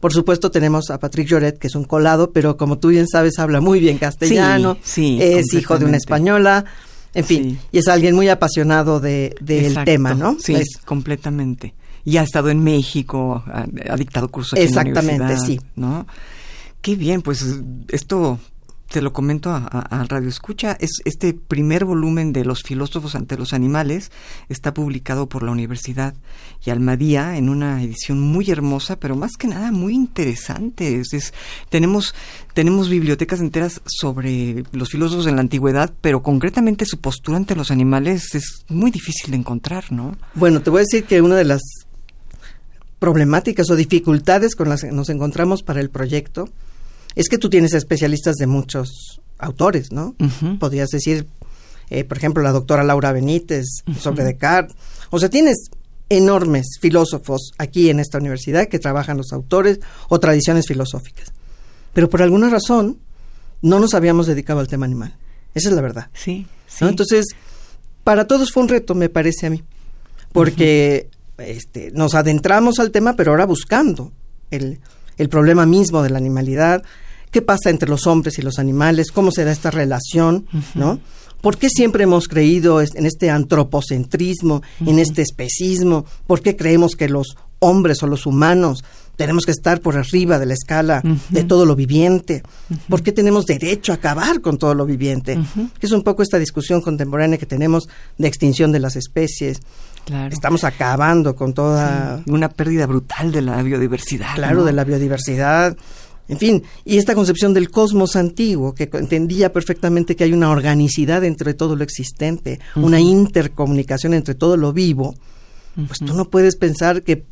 Por 0.00 0.12
supuesto 0.12 0.50
tenemos 0.50 0.90
a 0.90 0.98
Patrick 0.98 1.28
Lloret, 1.28 1.58
que 1.58 1.66
es 1.66 1.74
un 1.74 1.84
colado, 1.84 2.32
pero 2.32 2.56
como 2.56 2.78
tú 2.78 2.88
bien 2.88 3.08
sabes, 3.08 3.38
habla 3.38 3.60
muy 3.60 3.80
bien 3.80 3.98
castellano, 3.98 4.76
sí, 4.82 5.18
es 5.20 5.52
hijo 5.54 5.78
de 5.78 5.84
una 5.84 5.96
española, 5.96 6.64
en 7.14 7.24
fin, 7.24 7.60
y 7.72 7.78
es 7.78 7.88
alguien 7.88 8.14
muy 8.14 8.28
apasionado 8.28 9.00
del 9.00 9.34
de, 9.40 9.82
tema, 9.84 10.14
¿no? 10.14 10.36
Sí, 10.38 10.56
completamente 10.84 11.74
y 12.08 12.16
ha 12.16 12.22
estado 12.22 12.48
en 12.48 12.64
México, 12.64 13.44
ha, 13.46 13.96
dictado 13.96 14.28
cursos 14.28 14.58
Exactamente, 14.58 15.24
en 15.24 15.28
la 15.28 15.38
sí. 15.38 15.60
¿no? 15.76 16.06
Qué 16.80 16.96
bien, 16.96 17.20
pues 17.20 17.44
esto 17.88 18.38
te 18.90 19.02
lo 19.02 19.12
comento 19.12 19.50
a, 19.50 20.04
Radio 20.08 20.28
Escucha, 20.28 20.76
es 20.80 21.02
este 21.04 21.34
primer 21.34 21.84
volumen 21.84 22.32
de 22.32 22.44
Los 22.44 22.62
filósofos 22.62 23.14
ante 23.14 23.36
los 23.36 23.52
animales 23.52 24.10
está 24.48 24.72
publicado 24.72 25.28
por 25.28 25.42
la 25.42 25.52
Universidad 25.52 26.14
y 26.64 26.70
Almadía 26.70 27.36
en 27.36 27.50
una 27.50 27.82
edición 27.82 28.18
muy 28.18 28.50
hermosa, 28.50 28.98
pero 28.98 29.14
más 29.14 29.32
que 29.38 29.46
nada 29.46 29.72
muy 29.72 29.94
interesante. 29.94 31.00
Es, 31.00 31.34
tenemos 31.68 32.14
tenemos 32.54 32.88
bibliotecas 32.88 33.40
enteras 33.40 33.82
sobre 33.84 34.64
los 34.72 34.88
filósofos 34.88 35.26
en 35.26 35.36
la 35.36 35.42
antigüedad, 35.42 35.92
pero 36.00 36.22
concretamente 36.22 36.86
su 36.86 36.98
postura 36.98 37.36
ante 37.36 37.54
los 37.54 37.70
animales 37.70 38.34
es 38.34 38.64
muy 38.68 38.90
difícil 38.90 39.32
de 39.32 39.36
encontrar, 39.36 39.92
¿no? 39.92 40.16
Bueno, 40.34 40.62
te 40.62 40.70
voy 40.70 40.78
a 40.78 40.86
decir 40.90 41.04
que 41.04 41.20
una 41.20 41.36
de 41.36 41.44
las 41.44 41.60
problemáticas 42.98 43.70
o 43.70 43.76
dificultades 43.76 44.56
con 44.56 44.70
las 44.70 44.80
que 44.80 44.92
nos 44.92 45.10
encontramos 45.10 45.62
para 45.62 45.80
el 45.80 45.90
proyecto 45.90 46.48
es 47.14 47.28
que 47.28 47.38
tú 47.38 47.50
tienes 47.50 47.74
especialistas 47.74 48.36
de 48.36 48.46
muchos 48.46 49.20
autores, 49.38 49.92
¿no? 49.92 50.14
Podrías 50.58 50.88
decir, 50.90 51.26
eh, 51.90 52.04
por 52.04 52.18
ejemplo, 52.18 52.42
la 52.42 52.52
doctora 52.52 52.84
Laura 52.84 53.12
Benítez 53.12 53.66
sobre 53.98 54.24
Descartes. 54.24 54.76
O 55.10 55.18
sea, 55.18 55.28
tienes 55.28 55.70
enormes 56.08 56.66
filósofos 56.80 57.52
aquí 57.58 57.90
en 57.90 58.00
esta 58.00 58.18
universidad 58.18 58.68
que 58.68 58.78
trabajan 58.78 59.16
los 59.16 59.32
autores 59.32 59.80
o 60.08 60.18
tradiciones 60.20 60.66
filosóficas. 60.66 61.32
Pero 61.92 62.08
por 62.08 62.22
alguna 62.22 62.48
razón 62.50 62.98
no 63.62 63.80
nos 63.80 63.94
habíamos 63.94 64.26
dedicado 64.26 64.60
al 64.60 64.68
tema 64.68 64.86
animal. 64.86 65.16
Esa 65.54 65.68
es 65.68 65.74
la 65.74 65.82
verdad. 65.82 66.10
Sí. 66.14 66.46
Entonces, 66.80 67.26
para 68.04 68.26
todos 68.26 68.52
fue 68.52 68.62
un 68.62 68.68
reto, 68.68 68.94
me 68.94 69.08
parece 69.08 69.46
a 69.46 69.50
mí. 69.50 69.64
Porque 70.32 71.08
este, 71.38 71.90
nos 71.92 72.14
adentramos 72.14 72.78
al 72.78 72.90
tema, 72.90 73.16
pero 73.16 73.32
ahora 73.32 73.46
buscando 73.46 74.12
el, 74.50 74.80
el 75.18 75.28
problema 75.28 75.66
mismo 75.66 76.02
de 76.02 76.10
la 76.10 76.18
animalidad, 76.18 76.82
qué 77.30 77.42
pasa 77.42 77.70
entre 77.70 77.88
los 77.88 78.06
hombres 78.06 78.38
y 78.38 78.42
los 78.42 78.58
animales, 78.58 79.12
cómo 79.12 79.30
se 79.30 79.44
da 79.44 79.52
esta 79.52 79.70
relación, 79.70 80.46
¿no? 80.74 80.98
¿Por 81.40 81.56
qué 81.56 81.68
siempre 81.68 82.02
hemos 82.04 82.26
creído 82.26 82.80
en 82.80 83.06
este 83.06 83.30
antropocentrismo, 83.30 84.62
en 84.84 84.98
este 84.98 85.22
especismo? 85.22 86.04
¿Por 86.26 86.40
qué 86.40 86.56
creemos 86.56 86.96
que 86.96 87.08
los 87.08 87.36
hombres 87.60 88.02
o 88.02 88.08
los 88.08 88.26
humanos 88.26 88.82
tenemos 89.14 89.44
que 89.44 89.52
estar 89.52 89.80
por 89.80 89.96
arriba 89.96 90.38
de 90.38 90.46
la 90.46 90.54
escala 90.54 91.00
de 91.28 91.44
todo 91.44 91.64
lo 91.64 91.76
viviente? 91.76 92.42
¿Por 92.88 93.02
qué 93.02 93.12
tenemos 93.12 93.46
derecho 93.46 93.92
a 93.92 93.96
acabar 93.96 94.40
con 94.40 94.58
todo 94.58 94.74
lo 94.74 94.84
viviente? 94.84 95.38
Es 95.80 95.92
un 95.92 96.02
poco 96.02 96.22
esta 96.24 96.40
discusión 96.40 96.80
contemporánea 96.80 97.38
que 97.38 97.46
tenemos 97.46 97.88
de 98.16 98.26
extinción 98.26 98.72
de 98.72 98.80
las 98.80 98.96
especies, 98.96 99.60
Estamos 100.30 100.64
acabando 100.64 101.36
con 101.36 101.54
toda... 101.54 102.22
una 102.26 102.48
pérdida 102.48 102.86
brutal 102.86 103.32
de 103.32 103.42
la 103.42 103.62
biodiversidad. 103.62 104.34
Claro, 104.34 104.64
de 104.64 104.72
la 104.72 104.84
biodiversidad. 104.84 105.76
En 106.28 106.38
fin, 106.38 106.62
y 106.84 106.98
esta 106.98 107.14
concepción 107.14 107.54
del 107.54 107.70
cosmos 107.70 108.14
antiguo, 108.14 108.74
que 108.74 108.90
entendía 108.92 109.50
perfectamente 109.50 110.14
que 110.14 110.24
hay 110.24 110.34
una 110.34 110.50
organicidad 110.50 111.24
entre 111.24 111.54
todo 111.54 111.74
lo 111.74 111.82
existente, 111.82 112.60
una 112.76 113.00
intercomunicación 113.00 114.12
entre 114.12 114.34
todo 114.34 114.58
lo 114.58 114.74
vivo, 114.74 115.14
pues 115.86 116.00
tú 116.00 116.14
no 116.14 116.26
puedes 116.26 116.56
pensar 116.56 117.02
que 117.02 117.24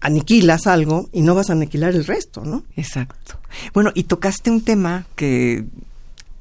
aniquilas 0.00 0.66
algo 0.68 1.08
y 1.12 1.22
no 1.22 1.34
vas 1.34 1.50
a 1.50 1.54
aniquilar 1.54 1.94
el 1.94 2.04
resto, 2.04 2.44
¿no? 2.44 2.64
Exacto. 2.76 3.38
Bueno, 3.72 3.90
y 3.94 4.04
tocaste 4.04 4.50
un 4.50 4.62
tema 4.62 5.06
que 5.16 5.64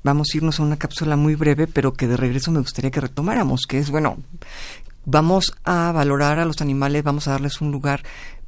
vamos 0.04 0.30
a 0.34 0.38
irnos 0.38 0.60
a 0.60 0.64
una 0.64 0.78
cápsula 0.78 1.16
muy 1.16 1.36
breve, 1.36 1.68
pero 1.68 1.94
que 1.94 2.08
de 2.08 2.18
regreso 2.18 2.52
me 2.52 2.60
gustaría 2.60 2.92
que 2.92 3.02
retomáramos, 3.02 3.62
que 3.68 3.80
es, 3.80 3.90
bueno, 3.90 4.18
vamos 5.06 5.54
a 5.64 5.92
valorar 5.92 6.40
a 6.40 6.46
los 6.46 6.62
animales, 6.62 7.04
vamos 7.04 7.28
a 7.28 7.32
darles 7.32 7.62
un 7.62 7.72
lugar 7.72 8.04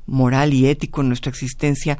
moral 0.05 0.53
y 0.53 0.67
ético 0.67 1.01
en 1.01 1.07
nuestra 1.07 1.29
existencia, 1.29 1.97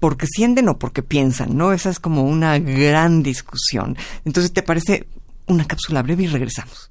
porque 0.00 0.26
sienten 0.26 0.68
o 0.68 0.78
porque 0.78 1.02
piensan, 1.02 1.56
¿no? 1.56 1.72
Esa 1.72 1.90
es 1.90 2.00
como 2.00 2.24
una 2.24 2.58
gran 2.58 3.22
discusión. 3.22 3.96
Entonces, 4.24 4.52
¿te 4.52 4.62
parece 4.62 5.06
una 5.46 5.64
cápsula 5.64 6.02
breve 6.02 6.24
y 6.24 6.26
regresamos? 6.26 6.90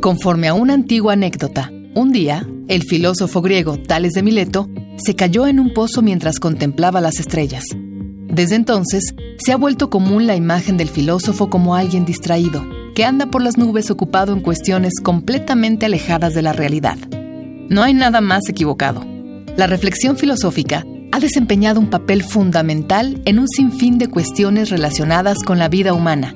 Conforme 0.00 0.48
a 0.48 0.54
una 0.54 0.74
antigua 0.74 1.14
anécdota, 1.14 1.70
un 1.94 2.12
día, 2.12 2.46
el 2.68 2.84
filósofo 2.84 3.42
griego 3.42 3.78
Tales 3.78 4.12
de 4.12 4.22
Mileto 4.22 4.68
se 4.96 5.16
cayó 5.16 5.46
en 5.46 5.58
un 5.58 5.74
pozo 5.74 6.02
mientras 6.02 6.38
contemplaba 6.38 7.00
las 7.00 7.18
estrellas. 7.18 7.64
Desde 8.28 8.56
entonces, 8.56 9.14
se 9.38 9.52
ha 9.52 9.56
vuelto 9.56 9.88
común 9.88 10.26
la 10.26 10.36
imagen 10.36 10.76
del 10.76 10.88
filósofo 10.88 11.48
como 11.48 11.74
alguien 11.74 12.04
distraído, 12.04 12.62
que 12.94 13.04
anda 13.04 13.26
por 13.26 13.42
las 13.42 13.56
nubes 13.56 13.90
ocupado 13.90 14.32
en 14.32 14.40
cuestiones 14.40 14.94
completamente 15.02 15.86
alejadas 15.86 16.34
de 16.34 16.42
la 16.42 16.52
realidad. 16.52 16.98
No 17.68 17.82
hay 17.82 17.94
nada 17.94 18.20
más 18.20 18.48
equivocado. 18.48 19.04
La 19.56 19.66
reflexión 19.66 20.16
filosófica 20.16 20.84
ha 21.10 21.20
desempeñado 21.20 21.80
un 21.80 21.88
papel 21.88 22.22
fundamental 22.22 23.20
en 23.24 23.38
un 23.38 23.48
sinfín 23.48 23.98
de 23.98 24.08
cuestiones 24.08 24.68
relacionadas 24.68 25.38
con 25.38 25.58
la 25.58 25.68
vida 25.68 25.94
humana. 25.94 26.34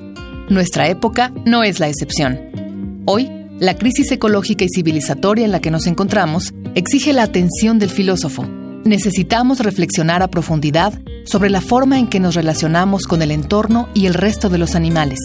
Nuestra 0.49 0.89
época 0.89 1.31
no 1.45 1.63
es 1.63 1.79
la 1.79 1.89
excepción. 1.89 3.03
Hoy, 3.05 3.29
la 3.59 3.75
crisis 3.77 4.11
ecológica 4.11 4.65
y 4.65 4.69
civilizatoria 4.69 5.45
en 5.45 5.51
la 5.51 5.61
que 5.61 5.71
nos 5.71 5.85
encontramos 5.85 6.53
exige 6.73 7.13
la 7.13 7.23
atención 7.23 7.77
del 7.77 7.91
filósofo 7.91 8.47
necesitamos 8.85 9.59
reflexionar 9.59 10.21
a 10.21 10.27
profundidad 10.27 10.93
sobre 11.25 11.49
la 11.49 11.61
forma 11.61 11.99
en 11.99 12.07
que 12.07 12.19
nos 12.19 12.35
relacionamos 12.35 13.03
con 13.03 13.21
el 13.21 13.31
entorno 13.31 13.89
y 13.93 14.05
el 14.05 14.13
resto 14.13 14.49
de 14.49 14.57
los 14.57 14.75
animales. 14.75 15.19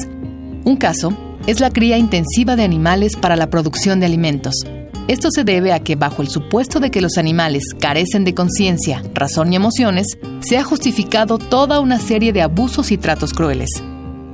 Un 0.65 0.77
caso 0.77 1.17
es 1.47 1.61
la 1.61 1.71
cría 1.71 1.99
intensiva 1.99 2.57
de 2.57 2.65
animales 2.65 3.17
para 3.17 3.37
la 3.37 3.51
producción 3.51 4.01
de 4.01 4.07
alimentos. 4.07 4.55
Esto 5.09 5.31
se 5.31 5.45
debe 5.45 5.73
a 5.73 5.81
que 5.81 5.97
bajo 5.97 6.21
el 6.21 6.29
supuesto 6.29 6.81
de 6.81 6.91
que 6.91 7.01
los 7.01 7.17
animales 7.17 7.65
carecen 7.81 8.25
de 8.25 8.35
conciencia, 8.35 9.03
razón 9.15 9.53
y 9.53 9.57
emociones, 9.57 10.19
se 10.41 10.59
ha 10.59 10.65
justificado 10.65 11.39
toda 11.39 11.81
una 11.81 11.99
serie 11.99 12.33
de 12.35 12.43
abusos 12.43 12.93
y 12.93 12.99
tratos 12.99 13.33
crueles. 13.33 13.71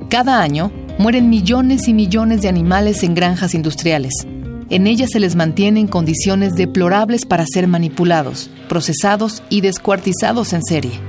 Cada 0.09 0.41
año 0.41 0.71
mueren 0.99 1.29
millones 1.29 1.87
y 1.87 1.93
millones 1.93 2.41
de 2.41 2.49
animales 2.49 3.03
en 3.03 3.15
granjas 3.15 3.53
industriales, 3.55 4.13
en 4.69 4.87
ellas 4.87 5.11
se 5.11 5.19
les 5.19 5.35
mantiene 5.35 5.79
en 5.79 5.87
condiciones 5.87 6.55
deplorables 6.55 7.25
para 7.25 7.45
ser 7.45 7.67
manipulados, 7.67 8.49
procesados 8.67 9.43
y 9.49 9.61
descuartizados 9.61 10.53
en 10.53 10.63
serie. 10.63 10.99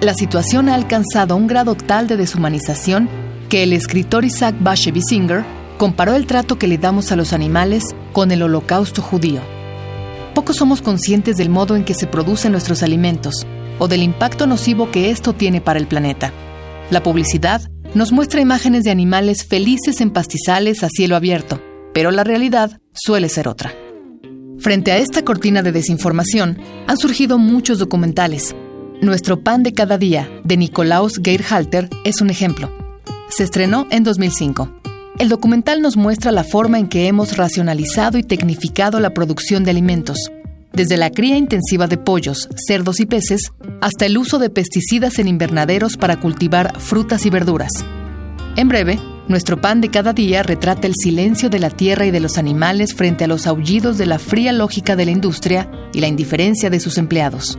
La 0.00 0.14
situación 0.14 0.68
ha 0.68 0.74
alcanzado 0.74 1.36
un 1.36 1.46
grado 1.46 1.74
tal 1.74 2.06
de 2.08 2.16
deshumanización 2.16 3.08
que 3.48 3.64
el 3.64 3.72
escritor 3.72 4.24
Isaac 4.24 4.54
Bashevis 4.60 5.04
Singer 5.08 5.44
comparó 5.78 6.14
el 6.14 6.26
trato 6.26 6.58
que 6.58 6.68
le 6.68 6.78
damos 6.78 7.12
a 7.12 7.16
los 7.16 7.32
animales 7.32 7.84
con 8.12 8.30
el 8.30 8.42
holocausto 8.42 9.02
judío. 9.02 9.40
Pocos 10.34 10.56
somos 10.56 10.80
conscientes 10.80 11.36
del 11.36 11.50
modo 11.50 11.76
en 11.76 11.84
que 11.84 11.94
se 11.94 12.06
producen 12.06 12.52
nuestros 12.52 12.82
alimentos 12.82 13.46
o 13.78 13.88
del 13.88 14.02
impacto 14.02 14.46
nocivo 14.46 14.90
que 14.90 15.10
esto 15.10 15.34
tiene 15.34 15.60
para 15.60 15.78
el 15.78 15.86
planeta. 15.86 16.32
La 16.90 17.02
publicidad 17.02 17.62
nos 17.94 18.12
muestra 18.12 18.40
imágenes 18.40 18.84
de 18.84 18.90
animales 18.90 19.44
felices 19.44 20.00
en 20.00 20.10
pastizales 20.10 20.82
a 20.82 20.88
cielo 20.88 21.16
abierto, 21.16 21.60
pero 21.94 22.10
la 22.10 22.24
realidad 22.24 22.80
suele 22.92 23.28
ser 23.28 23.48
otra. 23.48 23.72
Frente 24.58 24.92
a 24.92 24.98
esta 24.98 25.22
cortina 25.22 25.62
de 25.62 25.72
desinformación, 25.72 26.58
han 26.86 26.96
surgido 26.96 27.38
muchos 27.38 27.78
documentales. 27.78 28.54
Nuestro 29.00 29.40
pan 29.40 29.62
de 29.62 29.72
cada 29.72 29.98
día, 29.98 30.30
de 30.44 30.56
Nicolaus 30.56 31.20
Geirhalter, 31.22 31.90
es 32.04 32.20
un 32.20 32.30
ejemplo. 32.30 32.70
Se 33.28 33.42
estrenó 33.42 33.86
en 33.90 34.04
2005. 34.04 34.70
El 35.18 35.28
documental 35.28 35.82
nos 35.82 35.96
muestra 35.96 36.32
la 36.32 36.44
forma 36.44 36.78
en 36.78 36.88
que 36.88 37.08
hemos 37.08 37.36
racionalizado 37.36 38.18
y 38.18 38.22
tecnificado 38.22 39.00
la 39.00 39.14
producción 39.14 39.64
de 39.64 39.70
alimentos, 39.70 40.30
desde 40.72 40.96
la 40.96 41.10
cría 41.10 41.36
intensiva 41.36 41.86
de 41.86 41.98
pollos, 41.98 42.48
cerdos 42.66 43.00
y 43.00 43.06
peces, 43.06 43.52
hasta 43.80 44.06
el 44.06 44.16
uso 44.16 44.38
de 44.38 44.50
pesticidas 44.50 45.18
en 45.18 45.28
invernaderos 45.28 45.96
para 45.96 46.18
cultivar 46.18 46.78
frutas 46.80 47.26
y 47.26 47.30
verduras. 47.30 47.72
En 48.56 48.68
breve, 48.68 48.98
nuestro 49.32 49.60
pan 49.60 49.80
de 49.80 49.88
cada 49.88 50.12
día 50.12 50.42
retrata 50.42 50.86
el 50.86 50.94
silencio 50.94 51.48
de 51.48 51.58
la 51.58 51.70
tierra 51.70 52.06
y 52.06 52.10
de 52.10 52.20
los 52.20 52.36
animales 52.38 52.94
frente 52.94 53.24
a 53.24 53.26
los 53.26 53.46
aullidos 53.46 53.96
de 53.98 54.06
la 54.06 54.18
fría 54.18 54.52
lógica 54.52 54.94
de 54.94 55.06
la 55.06 55.10
industria 55.10 55.70
y 55.92 56.00
la 56.00 56.06
indiferencia 56.06 56.68
de 56.70 56.78
sus 56.78 56.98
empleados. 56.98 57.58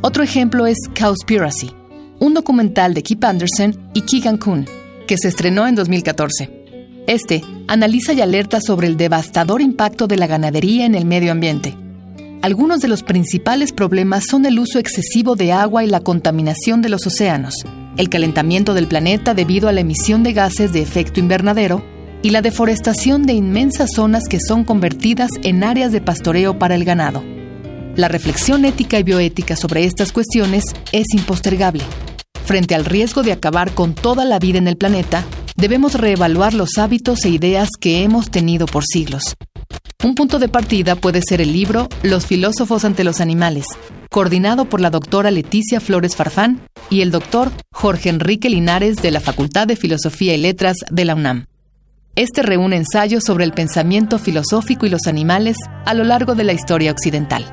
Otro 0.00 0.22
ejemplo 0.22 0.66
es 0.66 0.78
Cowspiracy, 0.98 1.72
un 2.20 2.32
documental 2.32 2.94
de 2.94 3.02
Kip 3.02 3.22
Anderson 3.22 3.90
y 3.92 4.00
Keegan 4.00 4.38
Kuhn, 4.38 4.66
que 5.06 5.18
se 5.18 5.28
estrenó 5.28 5.66
en 5.66 5.74
2014. 5.74 6.50
Este 7.06 7.42
analiza 7.68 8.14
y 8.14 8.22
alerta 8.22 8.62
sobre 8.62 8.86
el 8.86 8.96
devastador 8.96 9.60
impacto 9.60 10.06
de 10.06 10.16
la 10.16 10.26
ganadería 10.26 10.86
en 10.86 10.94
el 10.94 11.04
medio 11.04 11.32
ambiente. 11.32 11.76
Algunos 12.40 12.80
de 12.80 12.88
los 12.88 13.02
principales 13.02 13.72
problemas 13.72 14.24
son 14.24 14.46
el 14.46 14.58
uso 14.58 14.78
excesivo 14.78 15.36
de 15.36 15.52
agua 15.52 15.84
y 15.84 15.86
la 15.86 16.00
contaminación 16.00 16.80
de 16.80 16.88
los 16.88 17.06
océanos, 17.06 17.54
el 17.96 18.08
calentamiento 18.08 18.74
del 18.74 18.88
planeta 18.88 19.34
debido 19.34 19.68
a 19.68 19.72
la 19.72 19.80
emisión 19.80 20.22
de 20.22 20.32
gases 20.32 20.72
de 20.72 20.82
efecto 20.82 21.20
invernadero 21.20 21.84
y 22.22 22.30
la 22.30 22.42
deforestación 22.42 23.24
de 23.24 23.34
inmensas 23.34 23.90
zonas 23.94 24.24
que 24.28 24.38
son 24.40 24.64
convertidas 24.64 25.30
en 25.42 25.62
áreas 25.62 25.92
de 25.92 26.00
pastoreo 26.00 26.58
para 26.58 26.74
el 26.74 26.84
ganado. 26.84 27.22
La 27.96 28.08
reflexión 28.08 28.64
ética 28.64 28.98
y 28.98 29.02
bioética 29.02 29.56
sobre 29.56 29.84
estas 29.84 30.10
cuestiones 30.10 30.64
es 30.90 31.06
impostergable. 31.14 31.84
Frente 32.44 32.74
al 32.74 32.84
riesgo 32.84 33.22
de 33.22 33.32
acabar 33.32 33.72
con 33.72 33.94
toda 33.94 34.24
la 34.24 34.38
vida 34.38 34.58
en 34.58 34.68
el 34.68 34.76
planeta, 34.76 35.24
debemos 35.56 35.94
reevaluar 35.94 36.54
los 36.54 36.78
hábitos 36.78 37.24
e 37.24 37.28
ideas 37.28 37.68
que 37.80 38.02
hemos 38.02 38.30
tenido 38.30 38.66
por 38.66 38.84
siglos. 38.84 39.36
Un 40.04 40.14
punto 40.14 40.38
de 40.38 40.50
partida 40.50 40.96
puede 40.96 41.22
ser 41.26 41.40
el 41.40 41.54
libro 41.54 41.88
Los 42.02 42.26
filósofos 42.26 42.84
ante 42.84 43.04
los 43.04 43.22
animales, 43.22 43.64
coordinado 44.10 44.66
por 44.66 44.82
la 44.82 44.90
doctora 44.90 45.30
Leticia 45.30 45.80
Flores 45.80 46.14
Farfán 46.14 46.60
y 46.90 47.00
el 47.00 47.10
doctor 47.10 47.50
Jorge 47.72 48.10
Enrique 48.10 48.50
Linares 48.50 48.96
de 48.96 49.10
la 49.10 49.20
Facultad 49.20 49.66
de 49.66 49.76
Filosofía 49.76 50.34
y 50.34 50.36
Letras 50.36 50.76
de 50.90 51.06
la 51.06 51.14
UNAM. 51.14 51.46
Este 52.16 52.42
reúne 52.42 52.76
ensayos 52.76 53.24
sobre 53.24 53.44
el 53.44 53.54
pensamiento 53.54 54.18
filosófico 54.18 54.84
y 54.84 54.90
los 54.90 55.06
animales 55.06 55.56
a 55.86 55.94
lo 55.94 56.04
largo 56.04 56.34
de 56.34 56.44
la 56.44 56.52
historia 56.52 56.92
occidental. 56.92 57.46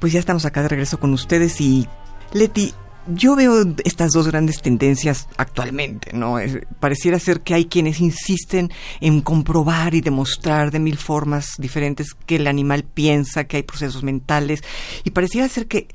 Pues 0.00 0.12
ya 0.12 0.18
estamos 0.18 0.44
acá 0.44 0.60
de 0.62 0.68
regreso 0.70 0.98
con 0.98 1.12
ustedes 1.12 1.60
y 1.60 1.86
Leti, 2.32 2.74
yo 3.06 3.36
veo 3.36 3.74
estas 3.84 4.12
dos 4.12 4.28
grandes 4.28 4.62
tendencias 4.62 5.28
actualmente, 5.36 6.12
¿no? 6.12 6.36
pareciera 6.80 7.18
ser 7.18 7.42
que 7.42 7.54
hay 7.54 7.66
quienes 7.66 8.00
insisten 8.00 8.70
en 9.00 9.20
comprobar 9.20 9.94
y 9.94 10.00
demostrar 10.00 10.70
de 10.70 10.78
mil 10.78 10.96
formas 10.96 11.54
diferentes 11.58 12.14
que 12.26 12.36
el 12.36 12.46
animal 12.46 12.84
piensa, 12.84 13.44
que 13.44 13.58
hay 13.58 13.62
procesos 13.62 14.02
mentales, 14.02 14.62
y 15.04 15.10
pareciera 15.10 15.48
ser 15.48 15.66
que 15.66 15.88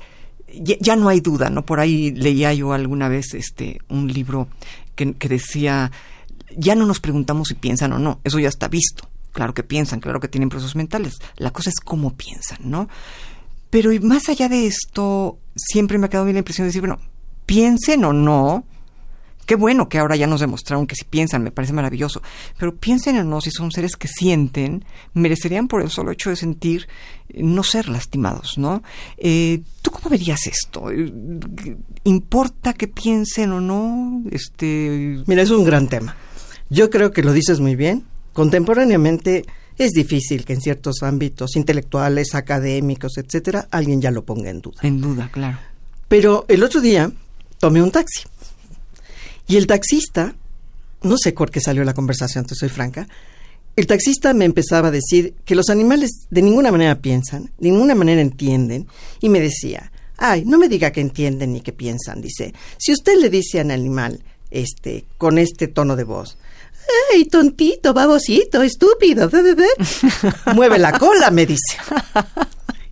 ya, 0.52 0.96
no 0.96 1.08
hay 1.08 1.20
duda, 1.20 1.48
¿no? 1.48 1.64
Por 1.64 1.80
ahí 1.80 2.10
leía 2.10 2.52
yo 2.52 2.72
alguna 2.72 3.08
vez 3.08 3.34
este 3.34 3.80
un 3.88 4.12
libro 4.12 4.48
que, 4.96 5.14
que 5.14 5.28
decía, 5.28 5.92
ya 6.56 6.74
no 6.74 6.86
nos 6.86 7.00
preguntamos 7.00 7.48
si 7.48 7.54
piensan 7.54 7.92
o 7.92 7.98
no, 7.98 8.20
eso 8.24 8.38
ya 8.38 8.48
está 8.48 8.68
visto. 8.68 9.08
Claro 9.32 9.54
que 9.54 9.62
piensan, 9.62 10.00
claro 10.00 10.18
que 10.18 10.26
tienen 10.26 10.48
procesos 10.48 10.74
mentales. 10.74 11.18
La 11.36 11.52
cosa 11.52 11.70
es 11.70 11.78
cómo 11.78 12.16
piensan, 12.16 12.58
¿no? 12.64 12.88
Pero 13.70 13.90
más 14.02 14.28
allá 14.28 14.48
de 14.48 14.66
esto, 14.66 15.38
siempre 15.56 15.98
me 15.98 16.06
ha 16.06 16.10
quedado 16.10 16.26
bien 16.26 16.34
la 16.34 16.40
impresión 16.40 16.64
de 16.64 16.70
decir, 16.70 16.82
bueno, 16.82 16.98
piensen 17.46 18.04
o 18.04 18.12
no, 18.12 18.64
qué 19.46 19.56
bueno 19.56 19.88
que 19.88 19.98
ahora 19.98 20.14
ya 20.14 20.28
nos 20.28 20.40
demostraron 20.40 20.86
que 20.86 20.94
si 20.94 21.04
piensan, 21.04 21.42
me 21.42 21.50
parece 21.50 21.72
maravilloso, 21.72 22.22
pero 22.58 22.76
piensen 22.76 23.18
o 23.18 23.24
no, 23.24 23.40
si 23.40 23.50
son 23.50 23.72
seres 23.72 23.96
que 23.96 24.06
sienten, 24.06 24.84
merecerían 25.14 25.66
por 25.66 25.82
el 25.82 25.90
solo 25.90 26.12
hecho 26.12 26.30
de 26.30 26.36
sentir 26.36 26.88
no 27.34 27.64
ser 27.64 27.88
lastimados, 27.88 28.58
¿no? 28.58 28.82
Eh, 29.16 29.62
¿Tú 29.82 29.90
cómo 29.90 30.08
verías 30.08 30.46
esto? 30.46 30.86
¿Importa 32.04 32.74
que 32.74 32.86
piensen 32.88 33.52
o 33.52 33.60
no? 33.60 34.22
Este... 34.30 35.22
Mira, 35.26 35.42
es 35.42 35.50
un 35.50 35.64
gran 35.64 35.88
tema. 35.88 36.16
Yo 36.68 36.88
creo 36.90 37.10
que 37.10 37.22
lo 37.22 37.32
dices 37.32 37.58
muy 37.58 37.74
bien. 37.74 38.04
Contemporáneamente 38.32 39.44
es 39.80 39.92
difícil 39.92 40.44
que 40.44 40.52
en 40.52 40.60
ciertos 40.60 41.02
ámbitos 41.02 41.56
intelectuales, 41.56 42.34
académicos, 42.34 43.16
etcétera, 43.16 43.66
alguien 43.70 44.02
ya 44.02 44.10
lo 44.10 44.26
ponga 44.26 44.50
en 44.50 44.60
duda. 44.60 44.78
En 44.82 45.00
duda, 45.00 45.30
claro. 45.32 45.58
Pero 46.06 46.44
el 46.48 46.62
otro 46.62 46.82
día 46.82 47.10
tomé 47.58 47.80
un 47.80 47.90
taxi 47.90 48.24
y 49.48 49.56
el 49.56 49.66
taxista, 49.66 50.34
no 51.02 51.16
sé 51.16 51.32
por 51.32 51.50
qué 51.50 51.60
salió 51.60 51.82
la 51.82 51.94
conversación, 51.94 52.44
te 52.44 52.54
soy 52.54 52.68
franca, 52.68 53.08
el 53.74 53.86
taxista 53.86 54.34
me 54.34 54.44
empezaba 54.44 54.88
a 54.88 54.90
decir 54.90 55.32
que 55.46 55.54
los 55.54 55.70
animales 55.70 56.10
de 56.28 56.42
ninguna 56.42 56.70
manera 56.70 57.00
piensan, 57.00 57.44
de 57.58 57.70
ninguna 57.70 57.94
manera 57.94 58.20
entienden, 58.20 58.86
y 59.18 59.30
me 59.30 59.40
decía, 59.40 59.90
ay, 60.18 60.44
no 60.44 60.58
me 60.58 60.68
diga 60.68 60.92
que 60.92 61.00
entienden 61.00 61.54
ni 61.54 61.62
que 61.62 61.72
piensan, 61.72 62.20
dice, 62.20 62.52
si 62.76 62.92
usted 62.92 63.18
le 63.18 63.30
dice 63.30 63.60
al 63.60 63.70
animal, 63.70 64.22
este, 64.50 65.06
con 65.16 65.38
este 65.38 65.68
tono 65.68 65.96
de 65.96 66.04
voz, 66.04 66.36
¡Ey, 67.12 67.24
tontito, 67.26 67.92
babosito, 67.92 68.62
estúpido! 68.62 69.30
Mueve 70.54 70.78
la 70.78 70.98
cola, 70.98 71.30
me 71.30 71.46
dice. 71.46 71.76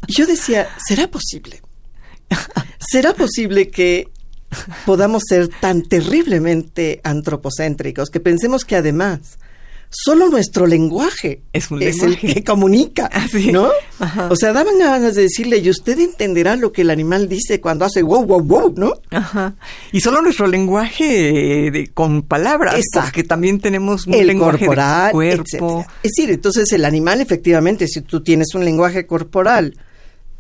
Y 0.07 0.15
yo 0.15 0.27
decía, 0.27 0.69
¿será 0.87 1.09
posible? 1.09 1.63
¿Será 2.79 3.15
posible 3.15 3.69
que 3.69 4.09
podamos 4.87 5.23
ser 5.29 5.49
tan 5.49 5.83
terriblemente 5.83 7.01
antropocéntricos 7.05 8.09
que 8.09 8.21
pensemos 8.21 8.65
que 8.65 8.77
además 8.77 9.39
solo 9.91 10.29
nuestro 10.29 10.67
lenguaje 10.67 11.43
es, 11.53 11.71
el 11.71 12.19
que 12.19 12.45
comunica, 12.45 13.11
¿no? 13.53 13.71
O 14.29 14.37
sea, 14.37 14.53
daban 14.53 14.79
ganas 14.79 15.15
de 15.15 15.23
decirle, 15.23 15.59
y 15.59 15.71
usted 15.71 15.99
entenderá 15.99 16.57
lo 16.57 16.73
que 16.73 16.83
el 16.83 16.91
animal 16.91 17.29
dice 17.29 17.61
cuando 17.61 17.85
hace 17.85 18.03
wow, 18.03 18.25
wow, 18.25 18.41
wow, 18.41 18.75
¿no? 18.77 18.95
Ajá. 19.11 19.55
Y 19.93 20.01
solo 20.01 20.21
nuestro 20.21 20.47
lenguaje 20.47 21.91
con 21.95 22.23
palabras, 22.23 22.75
Exacto. 22.77 23.09
porque 23.09 23.25
también 23.25 23.61
tenemos 23.61 24.07
un 24.07 24.27
lenguaje 24.27 24.67
corporal, 24.67 25.13
cuerpo. 25.13 25.87
Es 26.03 26.13
decir, 26.13 26.31
entonces 26.31 26.71
el 26.73 26.85
animal, 26.85 27.21
efectivamente, 27.21 27.89
si 27.89 28.03
tú 28.03 28.23
tienes 28.23 28.55
un 28.55 28.65
lenguaje 28.65 29.07
corporal 29.07 29.77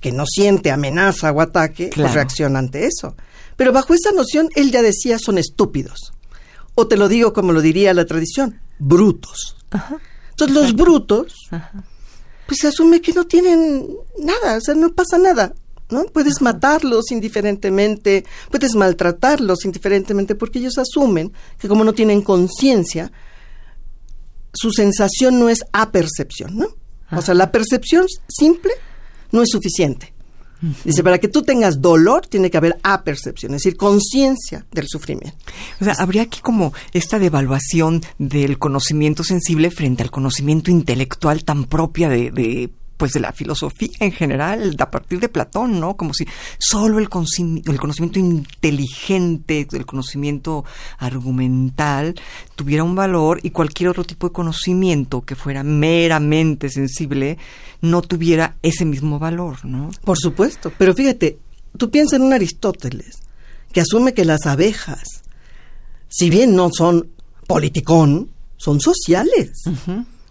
que 0.01 0.13
no 0.13 0.25
siente 0.27 0.71
amenaza 0.71 1.33
o 1.33 1.41
ataque, 1.41 1.91
pues 1.95 2.15
reacciona 2.15 2.59
ante 2.59 2.87
eso. 2.87 3.17
Pero 3.57 3.73
bajo 3.73 3.95
esa 3.95 4.13
noción, 4.13 4.49
él 4.55 4.71
ya 4.71 4.83
decía, 4.83 5.19
son 5.19 5.39
estúpidos. 5.39 6.13
O 6.77 6.87
te 6.87 6.97
lo 6.97 7.09
digo 7.09 7.33
como 7.33 7.53
lo 7.53 7.61
diría 7.61 7.93
la 7.93 8.05
tradición, 8.07 8.61
brutos. 8.79 9.57
Entonces 10.31 10.57
los 10.57 10.75
brutos, 10.75 11.35
pues 12.47 12.61
se 12.61 12.69
asume 12.69 13.01
que 13.01 13.13
no 13.13 13.27
tienen 13.27 13.87
nada, 14.19 14.57
o 14.57 14.61
sea, 14.61 14.75
no 14.75 14.93
pasa 14.93 15.19
nada. 15.19 15.55
¿no? 15.91 16.05
Puedes 16.05 16.41
matarlos 16.43 17.11
indiferentemente, 17.11 18.25
puedes 18.51 18.75
maltratarlos 18.75 19.65
indiferentemente, 19.65 20.35
porque 20.35 20.59
ellos 20.59 20.79
asumen 20.79 21.33
que 21.59 21.69
como 21.69 21.85
no 21.85 21.95
tienen 21.95 22.23
conciencia, 22.23 23.11
su 24.53 24.71
sensación 24.71 25.41
no 25.41 25.49
es 25.49 25.65
apercepción, 25.73 26.57
¿no? 26.57 26.69
O 27.11 27.23
sea, 27.23 27.35
la 27.35 27.51
percepción 27.51 28.07
simple 28.29 28.73
no 29.33 29.43
es 29.43 29.49
suficiente. 29.51 30.13
Dice, 30.85 31.05
para 31.05 31.19
que 31.19 31.29
tú 31.29 31.43
tengas 31.43 31.81
dolor, 31.81 32.27
tiene 32.27 32.51
que 32.51 32.57
haber 32.57 32.79
apercepción, 32.83 33.55
es 33.55 33.63
decir, 33.63 33.77
conciencia 33.77 34.67
del 34.73 34.89
sufrimiento. 34.89 35.37
O 35.81 35.85
sea, 35.85 35.95
habría 35.99 36.23
aquí 36.23 36.41
como 36.41 36.73
esta 36.93 37.19
devaluación 37.19 38.03
del 38.19 38.59
conocimiento 38.59 39.23
sensible 39.23 39.71
frente 39.71 40.03
al 40.03 40.11
conocimiento 40.11 40.71
intelectual 40.71 41.45
tan 41.45 41.65
propia 41.65 42.09
de, 42.09 42.31
de 42.31 42.71
pues 42.99 43.13
de 43.13 43.21
la 43.21 43.33
filosofía 43.33 43.89
en 44.01 44.13
general, 44.13 44.77
a 44.79 44.91
partir 44.91 45.21
de 45.21 45.29
Platón, 45.29 45.81
¿no? 45.81 45.97
Como 45.97 46.13
si 46.13 46.27
solo 46.59 46.99
el, 46.99 47.05
el 47.05 47.81
conocimiento 47.81 48.19
inteligente, 48.19 49.67
el 49.73 49.87
conocimiento 49.87 50.65
argumental 50.99 52.17
tuviera 52.57 52.85
un 52.85 52.95
valor 52.95 53.41
y 53.43 53.51
cualquier 53.51 53.89
otro 53.89 54.05
tipo 54.05 54.29
de 54.29 54.35
conocimiento 54.35 55.23
que 55.23 55.37
fuera 55.37 55.63
meramente 55.63 56.69
sensible 56.69 57.39
no 57.81 58.03
tuviera 58.03 58.57
ese 58.63 58.85
mismo 58.85 59.19
valor, 59.19 59.65
¿no? 59.65 59.91
Por 60.05 60.19
supuesto, 60.19 60.73
pero 60.77 60.93
fíjate, 60.93 61.39
tú 61.77 61.91
piensas 61.91 62.19
en 62.19 62.27
un 62.27 62.33
Aristóteles 62.33 63.21
que 63.73 63.81
asume 63.81 64.13
que 64.13 64.25
las 64.25 64.47
abejas, 64.47 65.23
si 66.09 66.31
bien 66.31 66.57
no 66.57 66.71
son 66.77 67.11
politicón, 67.47 68.33
son 68.57 68.81
sociales. 68.81 69.63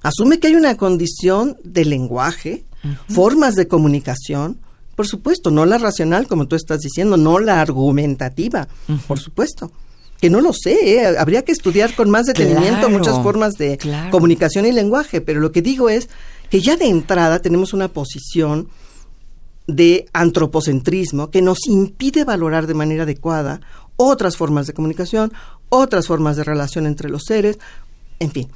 Asume 0.04 0.40
que 0.40 0.48
hay 0.48 0.56
una 0.56 0.78
condición 0.78 1.58
de 1.64 1.86
lenguaje, 1.86 2.64
formas 3.10 3.56
de 3.56 3.68
comunicación, 3.68 4.60
por 4.96 5.08
supuesto, 5.08 5.52
no 5.52 5.66
la 5.66 5.78
racional, 5.78 6.28
como 6.28 6.48
tú 6.48 6.56
estás 6.56 6.80
diciendo, 6.80 7.18
no 7.18 7.40
la 7.40 7.62
argumentativa, 7.62 8.68
por 9.08 9.20
supuesto. 9.20 9.72
que 10.20 10.32
no 10.32 10.42
lo 10.42 10.52
sé, 10.52 10.96
¿eh? 10.96 11.18
habría 11.20 11.44
que 11.44 11.52
estudiar 11.52 11.94
con 11.94 12.10
más 12.10 12.26
detenimiento 12.26 12.90
muchas 12.90 13.22
formas 13.22 13.54
de 13.54 13.78
comunicación 14.10 14.66
y 14.66 14.72
lenguaje, 14.72 15.22
pero 15.22 15.40
lo 15.40 15.52
que 15.52 15.62
digo 15.62 15.90
es 15.90 16.10
que 16.50 16.60
ya 16.60 16.76
de 16.76 16.88
entrada 16.88 17.40
tenemos 17.40 17.74
una 17.74 17.90
posición 17.90 18.70
de 19.68 20.08
antropocentrismo 20.14 21.30
que 21.30 21.44
nos 21.44 21.68
impide 21.68 22.24
valorar 22.24 22.66
de 22.66 22.74
manera 22.74 23.04
adecuada 23.04 23.62
otras 23.98 24.38
formas 24.38 24.66
de 24.66 24.74
comunicación, 24.74 25.34
otras 25.70 26.08
formas 26.08 26.38
de 26.38 26.44
relación 26.44 26.88
entre 26.88 27.10
los 27.10 27.24
seres, 27.26 27.60
en 28.20 28.32
fin. 28.32 28.48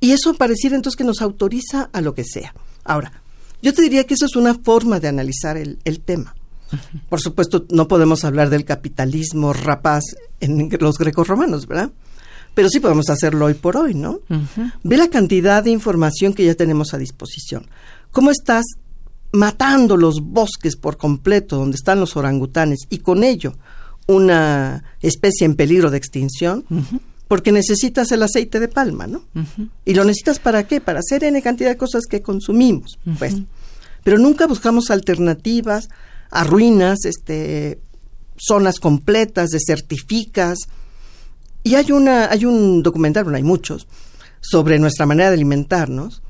Y 0.00 0.12
eso 0.12 0.34
pareciera 0.34 0.76
entonces 0.76 0.96
que 0.96 1.04
nos 1.04 1.20
autoriza 1.20 1.90
a 1.92 2.00
lo 2.00 2.14
que 2.14 2.24
sea. 2.24 2.54
Ahora, 2.84 3.22
yo 3.62 3.72
te 3.72 3.82
diría 3.82 4.04
que 4.04 4.14
eso 4.14 4.26
es 4.26 4.36
una 4.36 4.54
forma 4.54 5.00
de 5.00 5.08
analizar 5.08 5.56
el, 5.56 5.78
tema. 6.04 6.34
Por 7.08 7.20
supuesto, 7.20 7.66
no 7.70 7.86
podemos 7.86 8.24
hablar 8.24 8.50
del 8.50 8.64
capitalismo 8.64 9.52
rapaz 9.52 10.02
en 10.40 10.68
los 10.80 10.98
grecos 10.98 11.28
romanos, 11.28 11.66
¿verdad? 11.66 11.90
Pero 12.54 12.68
sí 12.68 12.80
podemos 12.80 13.08
hacerlo 13.08 13.46
hoy 13.46 13.54
por 13.54 13.76
hoy, 13.76 13.94
¿no? 13.94 14.20
Ve 14.82 14.96
la 14.96 15.08
cantidad 15.08 15.62
de 15.62 15.70
información 15.70 16.34
que 16.34 16.44
ya 16.44 16.54
tenemos 16.54 16.92
a 16.92 16.98
disposición. 16.98 17.66
¿Cómo 18.10 18.30
estás 18.30 18.64
matando 19.32 19.96
los 19.96 20.20
bosques 20.20 20.76
por 20.76 20.96
completo 20.98 21.56
donde 21.56 21.76
están 21.76 22.00
los 22.00 22.16
orangutanes 22.16 22.80
y 22.90 22.98
con 22.98 23.24
ello 23.24 23.54
una 24.06 24.84
especie 25.00 25.46
en 25.46 25.54
peligro 25.54 25.90
de 25.90 25.98
extinción? 25.98 26.64
Porque 27.32 27.50
necesitas 27.50 28.12
el 28.12 28.22
aceite 28.22 28.60
de 28.60 28.68
palma, 28.68 29.06
¿no? 29.06 29.24
Y 29.86 29.94
lo 29.94 30.04
necesitas 30.04 30.38
para 30.38 30.66
qué? 30.66 30.82
Para 30.82 30.98
hacer 30.98 31.24
N 31.24 31.40
cantidad 31.40 31.70
de 31.70 31.78
cosas 31.78 32.04
que 32.04 32.20
consumimos, 32.20 32.98
pues. 33.18 33.36
Pero 34.04 34.18
nunca 34.18 34.46
buscamos 34.46 34.90
alternativas 34.90 35.88
a 36.30 36.44
ruinas, 36.44 37.06
este, 37.06 37.80
zonas 38.36 38.78
completas, 38.78 39.48
desertificas. 39.48 40.58
Y 41.62 41.76
hay 41.76 41.90
una, 41.92 42.30
hay 42.30 42.44
un 42.44 42.82
documental, 42.82 43.24
bueno, 43.24 43.38
hay 43.38 43.44
muchos, 43.44 43.86
sobre 44.42 44.78
nuestra 44.78 45.06
manera 45.06 45.30
de 45.30 45.36
alimentarnos, 45.36 46.20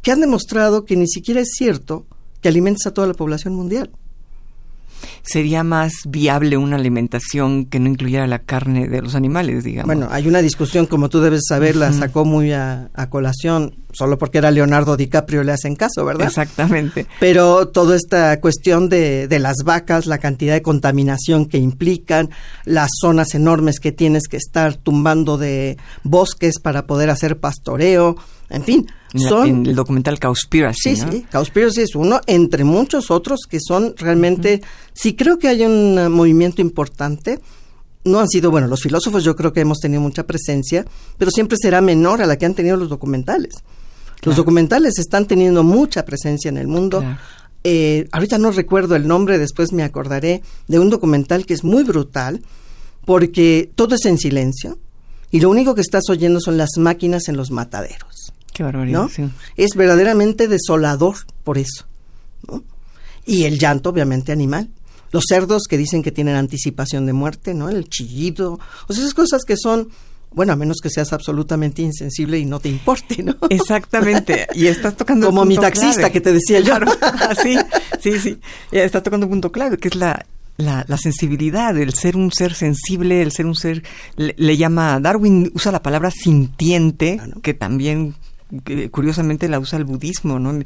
que 0.00 0.12
han 0.12 0.20
demostrado 0.20 0.84
que 0.84 0.94
ni 0.94 1.08
siquiera 1.08 1.40
es 1.40 1.54
cierto 1.58 2.06
que 2.40 2.48
alimentes 2.48 2.86
a 2.86 2.94
toda 2.94 3.08
la 3.08 3.14
población 3.14 3.56
mundial 3.56 3.90
sería 5.22 5.64
más 5.64 5.92
viable 6.06 6.56
una 6.56 6.76
alimentación 6.76 7.66
que 7.66 7.80
no 7.80 7.88
incluyera 7.88 8.26
la 8.26 8.40
carne 8.40 8.88
de 8.88 9.02
los 9.02 9.14
animales, 9.14 9.64
digamos. 9.64 9.86
Bueno, 9.86 10.08
hay 10.10 10.26
una 10.28 10.42
discusión, 10.42 10.86
como 10.86 11.08
tú 11.08 11.20
debes 11.20 11.42
saber, 11.48 11.76
la 11.76 11.92
sacó 11.92 12.24
muy 12.24 12.52
a, 12.52 12.90
colación, 13.10 13.74
solo 13.92 14.16
porque 14.16 14.38
era 14.38 14.50
Leonardo 14.50 14.96
DiCaprio 14.96 15.42
le 15.42 15.52
hacen 15.52 15.76
caso, 15.76 16.04
¿verdad? 16.04 16.28
Exactamente. 16.28 17.06
Pero 17.20 17.68
toda 17.68 17.96
esta 17.96 18.40
cuestión 18.40 18.88
de, 18.88 19.28
de 19.28 19.38
las 19.38 19.58
vacas, 19.64 20.06
la 20.06 20.18
cantidad 20.18 20.54
de 20.54 20.62
contaminación 20.62 21.46
que 21.46 21.58
implican, 21.58 22.30
las 22.64 22.90
zonas 23.00 23.34
enormes 23.34 23.80
que 23.80 23.92
tienes 23.92 24.28
que 24.28 24.36
estar 24.36 24.76
tumbando 24.76 25.36
de 25.36 25.76
bosques 26.04 26.58
para 26.60 26.86
poder 26.86 27.10
hacer 27.10 27.38
pastoreo, 27.38 28.16
en 28.48 28.64
fin, 28.64 28.86
son... 29.14 29.48
En 29.48 29.66
el 29.66 29.74
documental 29.74 30.18
Cowspiracy, 30.18 30.96
Sí, 30.96 30.96
sí, 30.96 31.26
Cowspiracy 31.30 31.82
es 31.82 31.94
uno, 31.94 32.20
entre 32.26 32.64
muchos 32.64 33.10
otros 33.10 33.40
que 33.48 33.58
son 33.60 33.94
realmente... 33.96 34.62
Sí 34.92 35.14
creo 35.14 35.38
que 35.38 35.48
hay 35.48 35.62
un 35.62 36.12
movimiento 36.12 36.60
importante. 36.60 37.40
No 38.04 38.20
han 38.20 38.28
sido, 38.28 38.50
bueno, 38.50 38.66
los 38.66 38.82
filósofos 38.82 39.24
yo 39.24 39.36
creo 39.36 39.52
que 39.52 39.60
hemos 39.60 39.78
tenido 39.78 40.00
mucha 40.00 40.24
presencia, 40.24 40.84
pero 41.18 41.30
siempre 41.30 41.56
será 41.60 41.80
menor 41.80 42.20
a 42.22 42.26
la 42.26 42.36
que 42.36 42.46
han 42.46 42.54
tenido 42.54 42.76
los 42.76 42.88
documentales. 42.88 43.54
Los 44.22 44.36
documentales 44.36 44.98
están 44.98 45.26
teniendo 45.26 45.62
mucha 45.62 46.04
presencia 46.04 46.48
en 46.48 46.56
el 46.56 46.68
mundo. 46.68 47.02
Eh, 47.64 48.08
ahorita 48.12 48.38
no 48.38 48.50
recuerdo 48.50 48.96
el 48.96 49.06
nombre, 49.06 49.38
después 49.38 49.72
me 49.72 49.82
acordaré 49.82 50.42
de 50.68 50.78
un 50.78 50.90
documental 50.90 51.46
que 51.46 51.54
es 51.54 51.64
muy 51.64 51.84
brutal, 51.84 52.42
porque 53.04 53.70
todo 53.74 53.94
es 53.94 54.04
en 54.04 54.18
silencio 54.18 54.78
y 55.30 55.40
lo 55.40 55.50
único 55.50 55.74
que 55.74 55.80
estás 55.80 56.04
oyendo 56.08 56.40
son 56.40 56.56
las 56.56 56.70
máquinas 56.76 57.28
en 57.28 57.36
los 57.36 57.50
mataderos. 57.50 58.32
Qué 58.52 58.62
barbaridad. 58.62 59.08
Es 59.56 59.74
verdaderamente 59.74 60.48
desolador 60.48 61.16
por 61.44 61.58
eso. 61.58 61.86
Y 63.24 63.44
el 63.44 63.58
llanto, 63.58 63.90
obviamente, 63.90 64.32
animal. 64.32 64.68
Los 65.10 65.24
cerdos 65.28 65.64
que 65.68 65.78
dicen 65.78 66.02
que 66.02 66.12
tienen 66.12 66.36
anticipación 66.36 67.06
de 67.06 67.12
muerte, 67.12 67.54
¿no? 67.54 67.68
El 67.68 67.88
chillido. 67.88 68.58
O 68.88 68.92
sea, 68.92 69.02
esas 69.02 69.14
cosas 69.14 69.42
que 69.44 69.56
son 69.56 69.88
bueno, 70.34 70.54
a 70.54 70.56
menos 70.56 70.78
que 70.82 70.90
seas 70.90 71.12
absolutamente 71.12 71.82
insensible 71.82 72.38
y 72.38 72.44
no 72.44 72.58
te 72.58 72.68
importe, 72.68 73.22
¿no? 73.22 73.36
Exactamente. 73.50 74.46
Y 74.54 74.66
estás 74.66 74.96
tocando 74.96 75.26
como 75.26 75.44
mi 75.44 75.56
taxista 75.56 76.10
que 76.10 76.20
te 76.20 76.32
decía 76.32 76.60
yo. 76.60 76.74
sí, 77.42 77.56
sí, 78.00 78.18
sí. 78.18 78.38
Estás 78.70 79.02
tocando 79.02 79.26
un 79.26 79.32
punto 79.32 79.52
clave, 79.52 79.76
que 79.76 79.88
es 79.88 79.94
la, 79.94 80.24
la, 80.56 80.96
sensibilidad, 80.96 81.76
el 81.76 81.94
ser 81.94 82.16
un 82.16 82.32
ser 82.32 82.54
sensible, 82.54 83.22
el 83.22 83.32
ser 83.32 83.46
un 83.46 83.54
ser, 83.54 83.82
le, 84.16 84.56
llama, 84.56 84.98
Darwin 85.00 85.50
usa 85.54 85.72
la 85.72 85.82
palabra 85.82 86.10
sintiente, 86.10 87.18
ah, 87.20 87.26
que 87.42 87.54
también 87.54 88.14
curiosamente 88.90 89.48
la 89.48 89.58
usa 89.58 89.78
el 89.78 89.84
budismo, 89.84 90.38
¿no? 90.38 90.58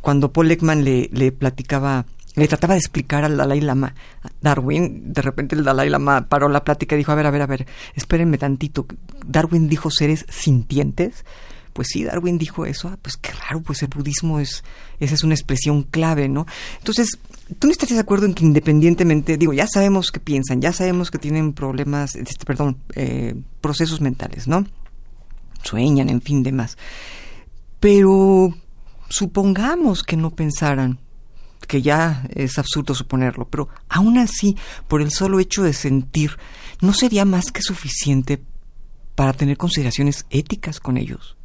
Cuando 0.00 0.32
Paul 0.32 0.50
Ekman 0.50 0.84
le, 0.84 1.32
platicaba 1.32 2.06
le 2.34 2.48
trataba 2.48 2.74
de 2.74 2.80
explicar 2.80 3.24
al 3.24 3.36
Dalai 3.36 3.62
Lama, 3.62 3.94
Darwin, 4.42 5.12
de 5.12 5.22
repente 5.22 5.56
el 5.56 5.64
Dalai 5.64 5.88
Lama 5.88 6.28
paró 6.28 6.50
la 6.50 6.64
plática 6.64 6.94
y 6.94 6.98
dijo, 6.98 7.10
a 7.12 7.14
ver, 7.14 7.26
a 7.26 7.30
ver, 7.30 7.42
a 7.42 7.46
ver, 7.46 7.66
espérenme 7.94 8.36
tantito, 8.36 8.86
Darwin 9.26 9.68
dijo 9.68 9.90
seres 9.90 10.26
sintientes, 10.28 11.24
pues 11.72 11.88
sí, 11.88 12.04
Darwin 12.04 12.38
dijo 12.38 12.66
eso, 12.66 12.88
ah, 12.88 12.98
pues 13.00 13.16
qué 13.16 13.32
raro, 13.32 13.60
pues 13.62 13.82
el 13.82 13.88
budismo 13.88 14.40
es, 14.40 14.64
esa 15.00 15.14
es 15.14 15.24
una 15.24 15.34
expresión 15.34 15.82
clave, 15.82 16.28
¿no? 16.28 16.46
Entonces, 16.78 17.18
¿tú 17.58 17.66
no 17.66 17.70
estás 17.70 17.90
de 17.90 17.98
acuerdo 17.98 18.26
en 18.26 18.34
que 18.34 18.44
independientemente, 18.44 19.36
digo, 19.36 19.52
ya 19.52 19.66
sabemos 19.66 20.10
que 20.10 20.20
piensan, 20.20 20.60
ya 20.60 20.72
sabemos 20.72 21.10
que 21.10 21.18
tienen 21.18 21.52
problemas, 21.54 22.16
este, 22.16 22.44
perdón, 22.44 22.78
eh, 22.94 23.34
procesos 23.60 24.00
mentales, 24.00 24.46
¿no? 24.46 24.66
Sueñan, 25.62 26.08
en 26.08 26.22
fin, 26.22 26.42
demás. 26.42 26.78
Pero 27.86 28.52
supongamos 29.08 30.02
que 30.02 30.16
no 30.16 30.32
pensaran, 30.32 30.98
que 31.68 31.82
ya 31.82 32.26
es 32.34 32.58
absurdo 32.58 32.96
suponerlo, 32.96 33.46
pero 33.48 33.68
aún 33.88 34.18
así, 34.18 34.56
por 34.88 35.00
el 35.00 35.12
solo 35.12 35.38
hecho 35.38 35.62
de 35.62 35.72
sentir, 35.72 36.32
¿no 36.80 36.92
sería 36.92 37.24
más 37.24 37.52
que 37.52 37.62
suficiente 37.62 38.42
para 39.14 39.34
tener 39.34 39.56
consideraciones 39.56 40.26
éticas 40.30 40.80
con 40.80 40.96
ellos? 40.96 41.36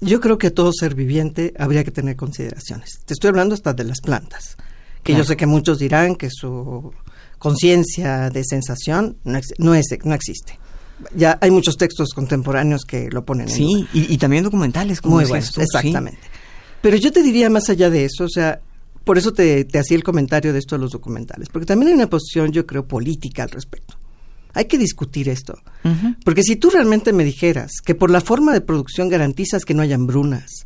Yo 0.00 0.18
creo 0.18 0.38
que 0.38 0.50
todo 0.50 0.72
ser 0.72 0.96
viviente 0.96 1.54
habría 1.56 1.84
que 1.84 1.92
tener 1.92 2.16
consideraciones. 2.16 2.98
Te 3.06 3.14
estoy 3.14 3.28
hablando 3.28 3.54
hasta 3.54 3.72
de 3.74 3.84
las 3.84 4.00
plantas, 4.00 4.56
que 5.04 5.14
yo 5.14 5.22
sé 5.22 5.36
que 5.36 5.46
muchos 5.46 5.78
dirán 5.78 6.16
que 6.16 6.30
su 6.30 6.92
conciencia 7.38 8.28
de 8.30 8.42
sensación 8.42 9.18
no, 9.22 9.38
no, 9.58 9.76
es, 9.76 9.86
no 10.02 10.14
existe 10.14 10.58
ya 11.14 11.38
hay 11.40 11.50
muchos 11.50 11.76
textos 11.76 12.10
contemporáneos 12.14 12.84
que 12.84 13.10
lo 13.10 13.24
ponen 13.24 13.48
sí, 13.48 13.86
y, 13.92 14.16
también 14.18 14.44
documentales 14.44 15.00
como 15.00 15.16
Muy 15.16 15.24
buenos, 15.24 15.56
exactamente. 15.58 16.20
Pero 16.80 16.96
yo 16.96 17.12
te 17.12 17.22
diría 17.22 17.50
más 17.50 17.70
allá 17.70 17.90
de 17.90 18.04
eso, 18.04 18.24
o 18.24 18.28
sea, 18.28 18.60
por 19.04 19.18
eso 19.18 19.32
te, 19.32 19.64
te 19.64 19.78
hacía 19.78 19.96
el 19.96 20.04
comentario 20.04 20.52
de 20.52 20.58
esto 20.58 20.76
de 20.76 20.82
los 20.82 20.92
documentales, 20.92 21.48
porque 21.48 21.66
también 21.66 21.88
hay 21.88 21.94
una 21.94 22.10
posición, 22.10 22.52
yo 22.52 22.66
creo, 22.66 22.86
política 22.86 23.42
al 23.42 23.50
respecto. 23.50 23.96
Hay 24.54 24.64
que 24.64 24.78
discutir 24.78 25.28
esto. 25.28 25.58
Porque 26.24 26.42
si 26.42 26.56
tú 26.56 26.70
realmente 26.70 27.12
me 27.12 27.24
dijeras 27.24 27.80
que 27.84 27.94
por 27.94 28.10
la 28.10 28.20
forma 28.20 28.52
de 28.52 28.60
producción 28.60 29.08
garantizas 29.08 29.64
que 29.64 29.74
no 29.74 29.82
haya 29.82 29.94
hambrunas, 29.94 30.64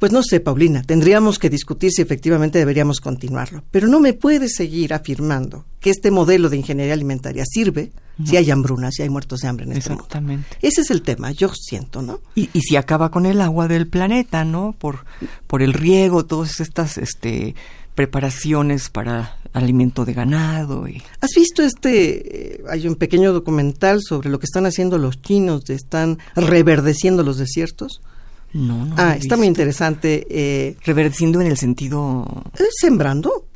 pues 0.00 0.12
no 0.12 0.22
sé, 0.22 0.40
Paulina, 0.40 0.82
tendríamos 0.82 1.38
que 1.38 1.50
discutir 1.50 1.92
si 1.92 2.00
efectivamente 2.00 2.58
deberíamos 2.58 3.00
continuarlo. 3.00 3.62
Pero 3.70 3.86
no 3.86 4.00
me 4.00 4.14
puedes 4.14 4.54
seguir 4.54 4.94
afirmando 4.94 5.66
que 5.78 5.90
este 5.90 6.10
modelo 6.10 6.48
de 6.48 6.56
ingeniería 6.56 6.94
alimentaria 6.94 7.44
sirve 7.46 7.92
si 8.24 8.36
hay 8.36 8.50
hambrunas, 8.50 8.94
si 8.94 9.02
hay 9.02 9.10
muertos 9.10 9.40
de 9.40 9.48
hambre 9.48 9.66
en 9.66 9.72
este 9.72 9.92
Exactamente. 9.92 10.56
Ese 10.62 10.80
es 10.80 10.90
el 10.90 11.02
tema, 11.02 11.30
yo 11.32 11.50
siento, 11.54 12.02
¿no? 12.02 12.20
Y, 12.34 12.50
y, 12.52 12.60
si 12.62 12.76
acaba 12.76 13.10
con 13.10 13.26
el 13.26 13.40
agua 13.40 13.68
del 13.68 13.88
planeta, 13.88 14.44
¿no? 14.44 14.74
Por, 14.78 15.04
por 15.46 15.62
el 15.62 15.72
riego, 15.74 16.26
todas 16.26 16.60
estas 16.60 16.98
este, 16.98 17.54
preparaciones 17.94 18.88
para 18.88 19.36
alimento 19.52 20.04
de 20.04 20.14
ganado. 20.14 20.88
Y... 20.88 21.02
¿Has 21.20 21.30
visto 21.36 21.62
este? 21.62 22.54
Eh, 22.54 22.64
hay 22.68 22.86
un 22.86 22.96
pequeño 22.96 23.32
documental 23.32 24.00
sobre 24.02 24.30
lo 24.30 24.38
que 24.38 24.46
están 24.46 24.66
haciendo 24.66 24.98
los 24.98 25.20
chinos, 25.20 25.64
de 25.64 25.74
están 25.74 26.18
reverdeciendo 26.34 27.22
los 27.22 27.38
desiertos. 27.38 28.00
No, 28.52 28.84
no. 28.84 28.94
Ah, 28.98 29.16
está 29.16 29.36
muy 29.36 29.46
interesante. 29.46 30.26
Eh, 30.28 30.76
Reverdeciendo 30.84 31.40
en 31.40 31.46
el 31.46 31.56
sentido. 31.56 32.44
Eh, 32.58 32.64
sembrando. 32.80 33.46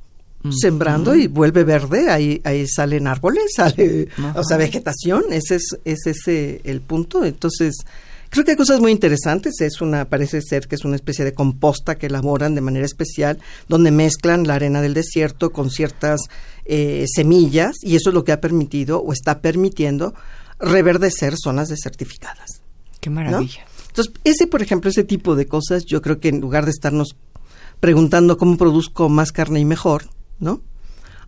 Mm. 0.42 0.52
Sembrando 0.52 1.14
y 1.14 1.26
vuelve 1.26 1.64
verde, 1.64 2.11
ahí, 2.11 2.40
ahí 2.44 2.66
salen 2.68 3.07
árboles, 3.07 3.44
sale, 3.57 4.09
o 4.35 4.44
sea, 4.44 4.59
vegetación, 4.59 5.24
ese 5.30 5.54
es, 5.54 5.78
es 5.87 6.07
ese 6.07 6.61
el 6.64 6.83
punto. 6.83 7.24
Entonces, 7.24 7.76
creo 8.28 8.44
que 8.44 8.50
hay 8.50 8.57
cosas 8.57 8.78
muy 8.78 8.92
interesantes. 8.92 9.59
Es 9.62 9.80
una, 9.80 10.04
parece 10.04 10.42
ser 10.42 10.68
que 10.68 10.74
es 10.74 10.85
una 10.85 10.96
especie 10.96 11.24
de 11.24 11.33
composta 11.33 11.94
que 11.96 12.07
elaboran 12.07 12.54
de 12.54 12.61
manera 12.61 12.85
especial, 12.85 13.38
donde 13.68 13.90
mezclan 13.90 14.46
la 14.46 14.57
arena 14.57 14.83
del 14.83 14.92
desierto 14.92 15.50
con 15.50 15.70
ciertas 15.70 16.20
eh, 16.66 17.07
semillas, 17.09 17.76
y 17.83 17.96
eso 17.96 18.11
es 18.11 18.14
lo 18.14 18.24
que 18.24 18.33
ha 18.33 18.40
permitido 18.42 19.00
o 19.00 19.14
está 19.14 19.40
permitiendo 19.40 20.14
reverdecer 20.59 21.37
zonas 21.37 21.68
desertificadas. 21.68 22.61
Qué 23.00 23.09
maravilla. 23.09 23.64
Entonces, 23.94 24.12
ese, 24.24 24.48
por 24.48 24.61
ejemplo, 24.61 24.90
ese 24.90 25.04
tipo 25.04 25.37
de 25.37 25.46
cosas, 25.46 25.85
yo 25.85 26.02
creo 26.02 26.18
que 26.18 26.28
en 26.28 26.40
lugar 26.40 26.64
de 26.64 26.72
estarnos 26.72 27.14
preguntando 27.78 28.37
cómo 28.37 28.57
produzco 28.57 29.09
más 29.09 29.30
carne 29.30 29.61
y 29.61 29.64
mejor, 29.64 30.07
¿no? 30.40 30.61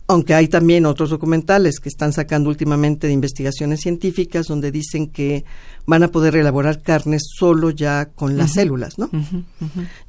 aunque 0.07 0.33
hay 0.33 0.47
también 0.47 0.85
otros 0.85 1.09
documentales 1.09 1.79
que 1.79 1.89
están 1.89 2.13
sacando 2.13 2.49
últimamente 2.49 3.07
de 3.07 3.13
investigaciones 3.13 3.81
científicas 3.81 4.47
donde 4.47 4.71
dicen 4.71 5.07
que 5.07 5.43
van 5.85 6.03
a 6.03 6.11
poder 6.11 6.37
elaborar 6.37 6.81
carnes 6.81 7.23
solo 7.37 7.71
ya 7.71 8.05
con 8.05 8.37
las 8.37 8.53
células, 8.53 8.97
¿no? 8.97 9.09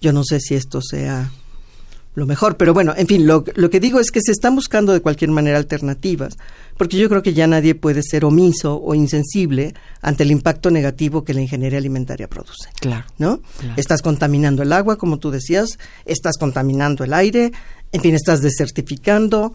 Yo 0.00 0.12
no 0.12 0.22
sé 0.22 0.38
si 0.38 0.54
esto 0.54 0.80
sea 0.80 1.32
lo 2.14 2.26
mejor. 2.26 2.56
Pero 2.56 2.74
bueno, 2.74 2.94
en 2.96 3.06
fin, 3.06 3.26
lo, 3.26 3.44
lo, 3.54 3.70
que 3.70 3.80
digo 3.80 4.00
es 4.00 4.10
que 4.10 4.20
se 4.20 4.32
están 4.32 4.54
buscando 4.54 4.92
de 4.92 5.00
cualquier 5.00 5.30
manera 5.30 5.58
alternativas, 5.58 6.36
porque 6.76 6.96
yo 6.98 7.08
creo 7.08 7.22
que 7.22 7.34
ya 7.34 7.46
nadie 7.46 7.74
puede 7.74 8.02
ser 8.02 8.24
omiso 8.24 8.80
o 8.82 8.94
insensible 8.94 9.74
ante 10.02 10.24
el 10.24 10.30
impacto 10.30 10.70
negativo 10.70 11.24
que 11.24 11.34
la 11.34 11.40
ingeniería 11.40 11.78
alimentaria 11.78 12.28
produce. 12.28 12.70
Claro. 12.80 13.06
¿No? 13.18 13.40
Estás 13.76 14.02
contaminando 14.02 14.62
el 14.62 14.72
agua, 14.72 14.96
como 14.96 15.18
tú 15.18 15.30
decías, 15.30 15.78
estás 16.04 16.36
contaminando 16.38 17.04
el 17.04 17.14
aire, 17.14 17.52
en 17.92 18.00
fin, 18.00 18.14
estás 18.14 18.42
desertificando 18.42 19.54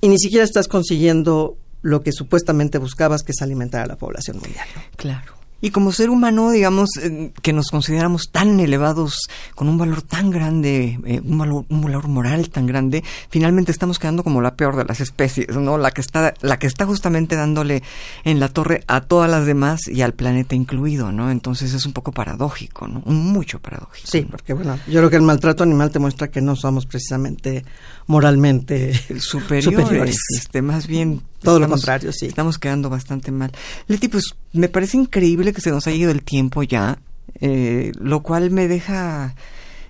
y 0.00 0.08
ni 0.08 0.18
siquiera 0.18 0.44
estás 0.44 0.68
consiguiendo 0.68 1.56
lo 1.82 2.02
que 2.02 2.12
supuestamente 2.12 2.78
buscabas, 2.78 3.22
que 3.22 3.32
es 3.32 3.42
alimentar 3.42 3.82
a 3.82 3.86
la 3.86 3.96
población 3.96 4.38
mundial. 4.38 4.66
Claro. 4.96 5.41
Y 5.64 5.70
como 5.70 5.92
ser 5.92 6.10
humano, 6.10 6.50
digamos, 6.50 6.90
eh, 7.00 7.30
que 7.40 7.52
nos 7.52 7.68
consideramos 7.68 8.30
tan 8.32 8.58
elevados, 8.58 9.28
con 9.54 9.68
un 9.68 9.78
valor 9.78 10.02
tan 10.02 10.30
grande, 10.30 10.98
eh, 11.06 11.20
un, 11.24 11.38
valor, 11.38 11.64
un 11.68 11.80
valor 11.80 12.08
moral 12.08 12.50
tan 12.50 12.66
grande, 12.66 13.04
finalmente 13.30 13.70
estamos 13.70 14.00
quedando 14.00 14.24
como 14.24 14.42
la 14.42 14.56
peor 14.56 14.74
de 14.74 14.84
las 14.84 15.00
especies, 15.00 15.56
¿no? 15.56 15.78
La 15.78 15.92
que 15.92 16.00
está, 16.00 16.34
la 16.40 16.58
que 16.58 16.66
está 16.66 16.84
justamente 16.84 17.36
dándole 17.36 17.84
en 18.24 18.40
la 18.40 18.48
torre 18.48 18.82
a 18.88 19.02
todas 19.02 19.30
las 19.30 19.46
demás 19.46 19.86
y 19.86 20.02
al 20.02 20.14
planeta 20.14 20.56
incluido, 20.56 21.12
¿no? 21.12 21.30
Entonces 21.30 21.72
es 21.74 21.86
un 21.86 21.92
poco 21.92 22.10
paradójico, 22.10 22.88
¿no? 22.88 23.00
Mucho 23.06 23.60
paradójico. 23.60 24.08
Sí, 24.08 24.26
porque 24.28 24.54
bueno, 24.54 24.80
yo 24.88 24.98
creo 24.98 25.10
que 25.10 25.16
el 25.16 25.22
maltrato 25.22 25.62
animal 25.62 25.92
te 25.92 26.00
muestra 26.00 26.28
que 26.28 26.40
no 26.40 26.56
somos 26.56 26.86
precisamente 26.86 27.64
moralmente 28.08 28.94
superiores. 29.20 30.18
Este, 30.36 30.60
más 30.60 30.88
bien 30.88 31.22
todo 31.42 31.58
lo 31.58 31.68
contrario, 31.68 32.12
sí. 32.12 32.26
Estamos 32.26 32.58
quedando 32.58 32.88
bastante 32.88 33.32
mal. 33.32 33.52
Leti, 33.88 34.08
pues 34.08 34.34
me 34.52 34.68
parece 34.68 34.96
increíble 34.96 35.52
que 35.52 35.60
se 35.60 35.70
nos 35.70 35.86
haya 35.86 35.96
ido 35.96 36.10
el 36.10 36.22
tiempo 36.22 36.62
ya, 36.62 36.98
eh, 37.40 37.92
lo 37.98 38.22
cual 38.22 38.50
me 38.50 38.68
deja 38.68 39.34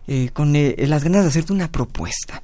eh, 0.07 0.31
con 0.33 0.57
eh, 0.57 0.75
las 0.79 1.05
ganas 1.05 1.23
de 1.23 1.29
hacerte 1.29 1.53
una 1.53 1.71
propuesta. 1.71 2.43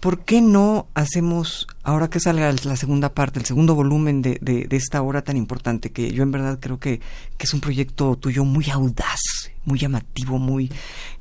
¿Por 0.00 0.24
qué 0.24 0.40
no 0.40 0.86
hacemos, 0.94 1.66
ahora 1.82 2.08
que 2.08 2.20
salga 2.20 2.50
la 2.64 2.76
segunda 2.76 3.12
parte, 3.12 3.38
el 3.38 3.44
segundo 3.44 3.74
volumen 3.74 4.22
de, 4.22 4.38
de, 4.40 4.66
esta 4.74 5.02
obra 5.02 5.22
tan 5.22 5.36
importante, 5.36 5.92
que 5.92 6.10
yo 6.12 6.22
en 6.22 6.30
verdad 6.30 6.58
creo 6.58 6.78
que, 6.78 7.00
que, 7.36 7.44
es 7.44 7.52
un 7.52 7.60
proyecto 7.60 8.16
tuyo 8.16 8.46
muy 8.46 8.70
audaz, 8.70 9.20
muy 9.66 9.78
llamativo, 9.78 10.38
muy, 10.38 10.72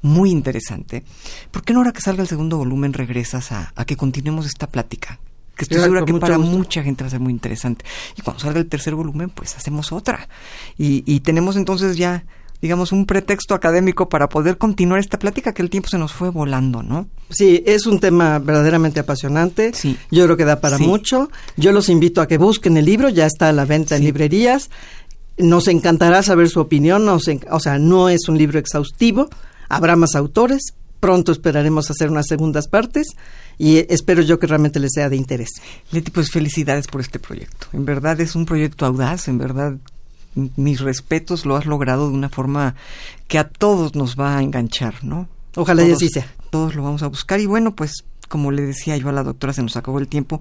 muy 0.02 0.32
interesante? 0.32 1.04
¿Por 1.52 1.64
qué 1.64 1.74
no 1.74 1.80
ahora 1.80 1.92
que 1.92 2.00
salga 2.00 2.22
el 2.22 2.30
segundo 2.30 2.56
volumen 2.56 2.94
regresas 2.94 3.52
a, 3.52 3.74
a 3.76 3.84
que 3.84 3.98
continuemos 3.98 4.46
esta 4.46 4.68
plática? 4.68 5.20
Que 5.60 5.66
estoy 5.66 5.82
segura 5.82 6.06
que 6.06 6.14
para 6.14 6.38
mucha 6.38 6.82
gente 6.82 7.04
va 7.04 7.10
a 7.10 7.12
ser 7.12 7.20
muy 7.20 7.34
interesante. 7.34 7.84
Y 8.18 8.22
cuando 8.22 8.40
salga 8.40 8.60
el 8.60 8.68
tercer 8.68 8.96
volumen, 8.96 9.30
pues 9.30 9.58
hacemos 9.58 9.92
otra. 9.92 10.30
Y, 10.78 11.04
y 11.06 11.20
tenemos 11.20 11.58
entonces 11.58 11.98
ya 11.98 12.24
digamos, 12.62 12.92
un 12.92 13.06
pretexto 13.06 13.56
académico 13.56 14.10
para 14.10 14.28
poder 14.28 14.58
continuar 14.58 15.00
esta 15.00 15.18
plática 15.18 15.54
que 15.54 15.62
el 15.62 15.70
tiempo 15.70 15.88
se 15.88 15.98
nos 15.98 16.12
fue 16.12 16.30
volando, 16.30 16.84
¿no? 16.84 17.08
Sí, 17.30 17.64
es 17.66 17.86
un 17.86 18.00
tema 18.00 18.38
verdaderamente 18.40 19.00
apasionante. 19.00 19.72
Sí. 19.74 19.98
Yo 20.12 20.26
creo 20.26 20.36
que 20.36 20.44
da 20.44 20.60
para 20.60 20.78
mucho. 20.78 21.30
Yo 21.56 21.72
los 21.72 21.88
invito 21.88 22.22
a 22.22 22.28
que 22.28 22.38
busquen 22.38 22.76
el 22.76 22.84
libro, 22.84 23.08
ya 23.08 23.26
está 23.26 23.48
a 23.48 23.54
la 23.54 23.64
venta 23.64 23.96
en 23.96 24.04
librerías. 24.04 24.70
Nos 25.38 25.70
encantará 25.70 26.22
saber 26.22 26.50
su 26.50 26.60
opinión, 26.60 27.08
o 27.08 27.60
sea, 27.60 27.80
no 27.80 28.10
es 28.10 28.28
un 28.28 28.38
libro 28.38 28.60
exhaustivo, 28.60 29.30
habrá 29.70 29.96
más 29.96 30.16
autores, 30.16 30.74
pronto 31.00 31.32
esperaremos 31.32 31.90
hacer 31.90 32.10
unas 32.10 32.28
segundas 32.28 32.68
partes 32.68 33.08
y 33.58 33.78
espero 33.94 34.22
yo 34.22 34.40
que 34.40 34.48
realmente 34.48 34.80
les 34.80 34.92
sea 34.94 35.10
de 35.10 35.16
interés. 35.16 35.50
Leti, 35.92 36.12
pues 36.12 36.32
felicidades 36.32 36.88
por 36.88 37.02
este 37.02 37.20
proyecto. 37.20 37.68
En 37.74 37.86
verdad 37.86 38.20
es 38.22 38.36
un 38.36 38.46
proyecto 38.46 38.86
audaz, 38.86 39.28
en 39.28 39.38
verdad 39.38 39.78
mis 40.36 40.80
respetos, 40.80 41.46
lo 41.46 41.56
has 41.56 41.66
logrado 41.66 42.08
de 42.08 42.14
una 42.14 42.30
forma 42.30 42.76
que 43.28 43.40
a 43.40 43.48
todos 43.50 43.96
nos 43.96 44.16
va 44.16 44.38
a 44.38 44.44
enganchar, 44.44 45.04
¿no? 45.04 45.28
Ojalá 45.56 45.86
y 45.86 45.92
así 45.92 46.08
sea. 46.10 46.32
Todos 46.52 46.76
lo 46.76 46.84
vamos 46.84 47.04
a 47.04 47.08
buscar 47.08 47.40
y 47.40 47.46
bueno, 47.46 47.76
pues 47.76 48.04
como 48.28 48.52
le 48.52 48.62
decía 48.62 48.96
yo 48.98 49.10
a 49.10 49.12
la 49.12 49.24
doctora, 49.24 49.54
se 49.54 49.64
nos 49.64 49.76
acabó 49.76 50.00
el 50.00 50.08
tiempo. 50.08 50.40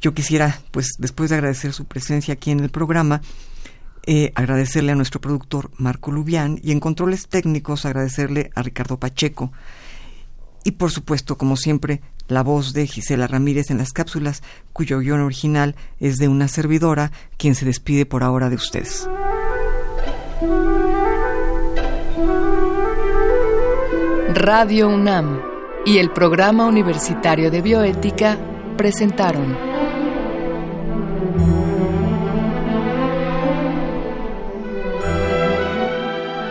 Yo 0.00 0.12
quisiera, 0.12 0.60
pues 0.70 0.88
después 0.98 1.30
de 1.30 1.36
agradecer 1.36 1.72
su 1.72 1.86
presencia 1.86 2.34
aquí 2.34 2.50
en 2.50 2.60
el 2.60 2.70
programa, 2.70 3.22
eh, 4.06 4.32
agradecerle 4.34 4.92
a 4.92 4.94
nuestro 4.94 5.20
productor 5.20 5.70
Marco 5.76 6.12
Lubián 6.12 6.58
y 6.62 6.72
en 6.72 6.80
controles 6.80 7.28
técnicos 7.28 7.84
agradecerle 7.84 8.50
a 8.54 8.62
Ricardo 8.62 8.98
Pacheco. 8.98 9.52
Y 10.64 10.72
por 10.72 10.90
supuesto, 10.90 11.36
como 11.36 11.56
siempre, 11.56 12.00
la 12.28 12.42
voz 12.42 12.72
de 12.72 12.86
Gisela 12.86 13.26
Ramírez 13.26 13.70
en 13.70 13.78
las 13.78 13.92
cápsulas, 13.92 14.42
cuyo 14.72 14.98
guion 14.98 15.20
original 15.20 15.76
es 16.00 16.16
de 16.16 16.28
una 16.28 16.48
servidora, 16.48 17.12
quien 17.36 17.54
se 17.54 17.66
despide 17.66 18.06
por 18.06 18.22
ahora 18.22 18.48
de 18.48 18.56
ustedes. 18.56 19.08
Radio 24.34 24.88
UNAM 24.88 25.40
y 25.86 25.98
el 25.98 26.10
Programa 26.10 26.66
Universitario 26.66 27.50
de 27.50 27.62
Bioética 27.62 28.38
presentaron 28.76 29.73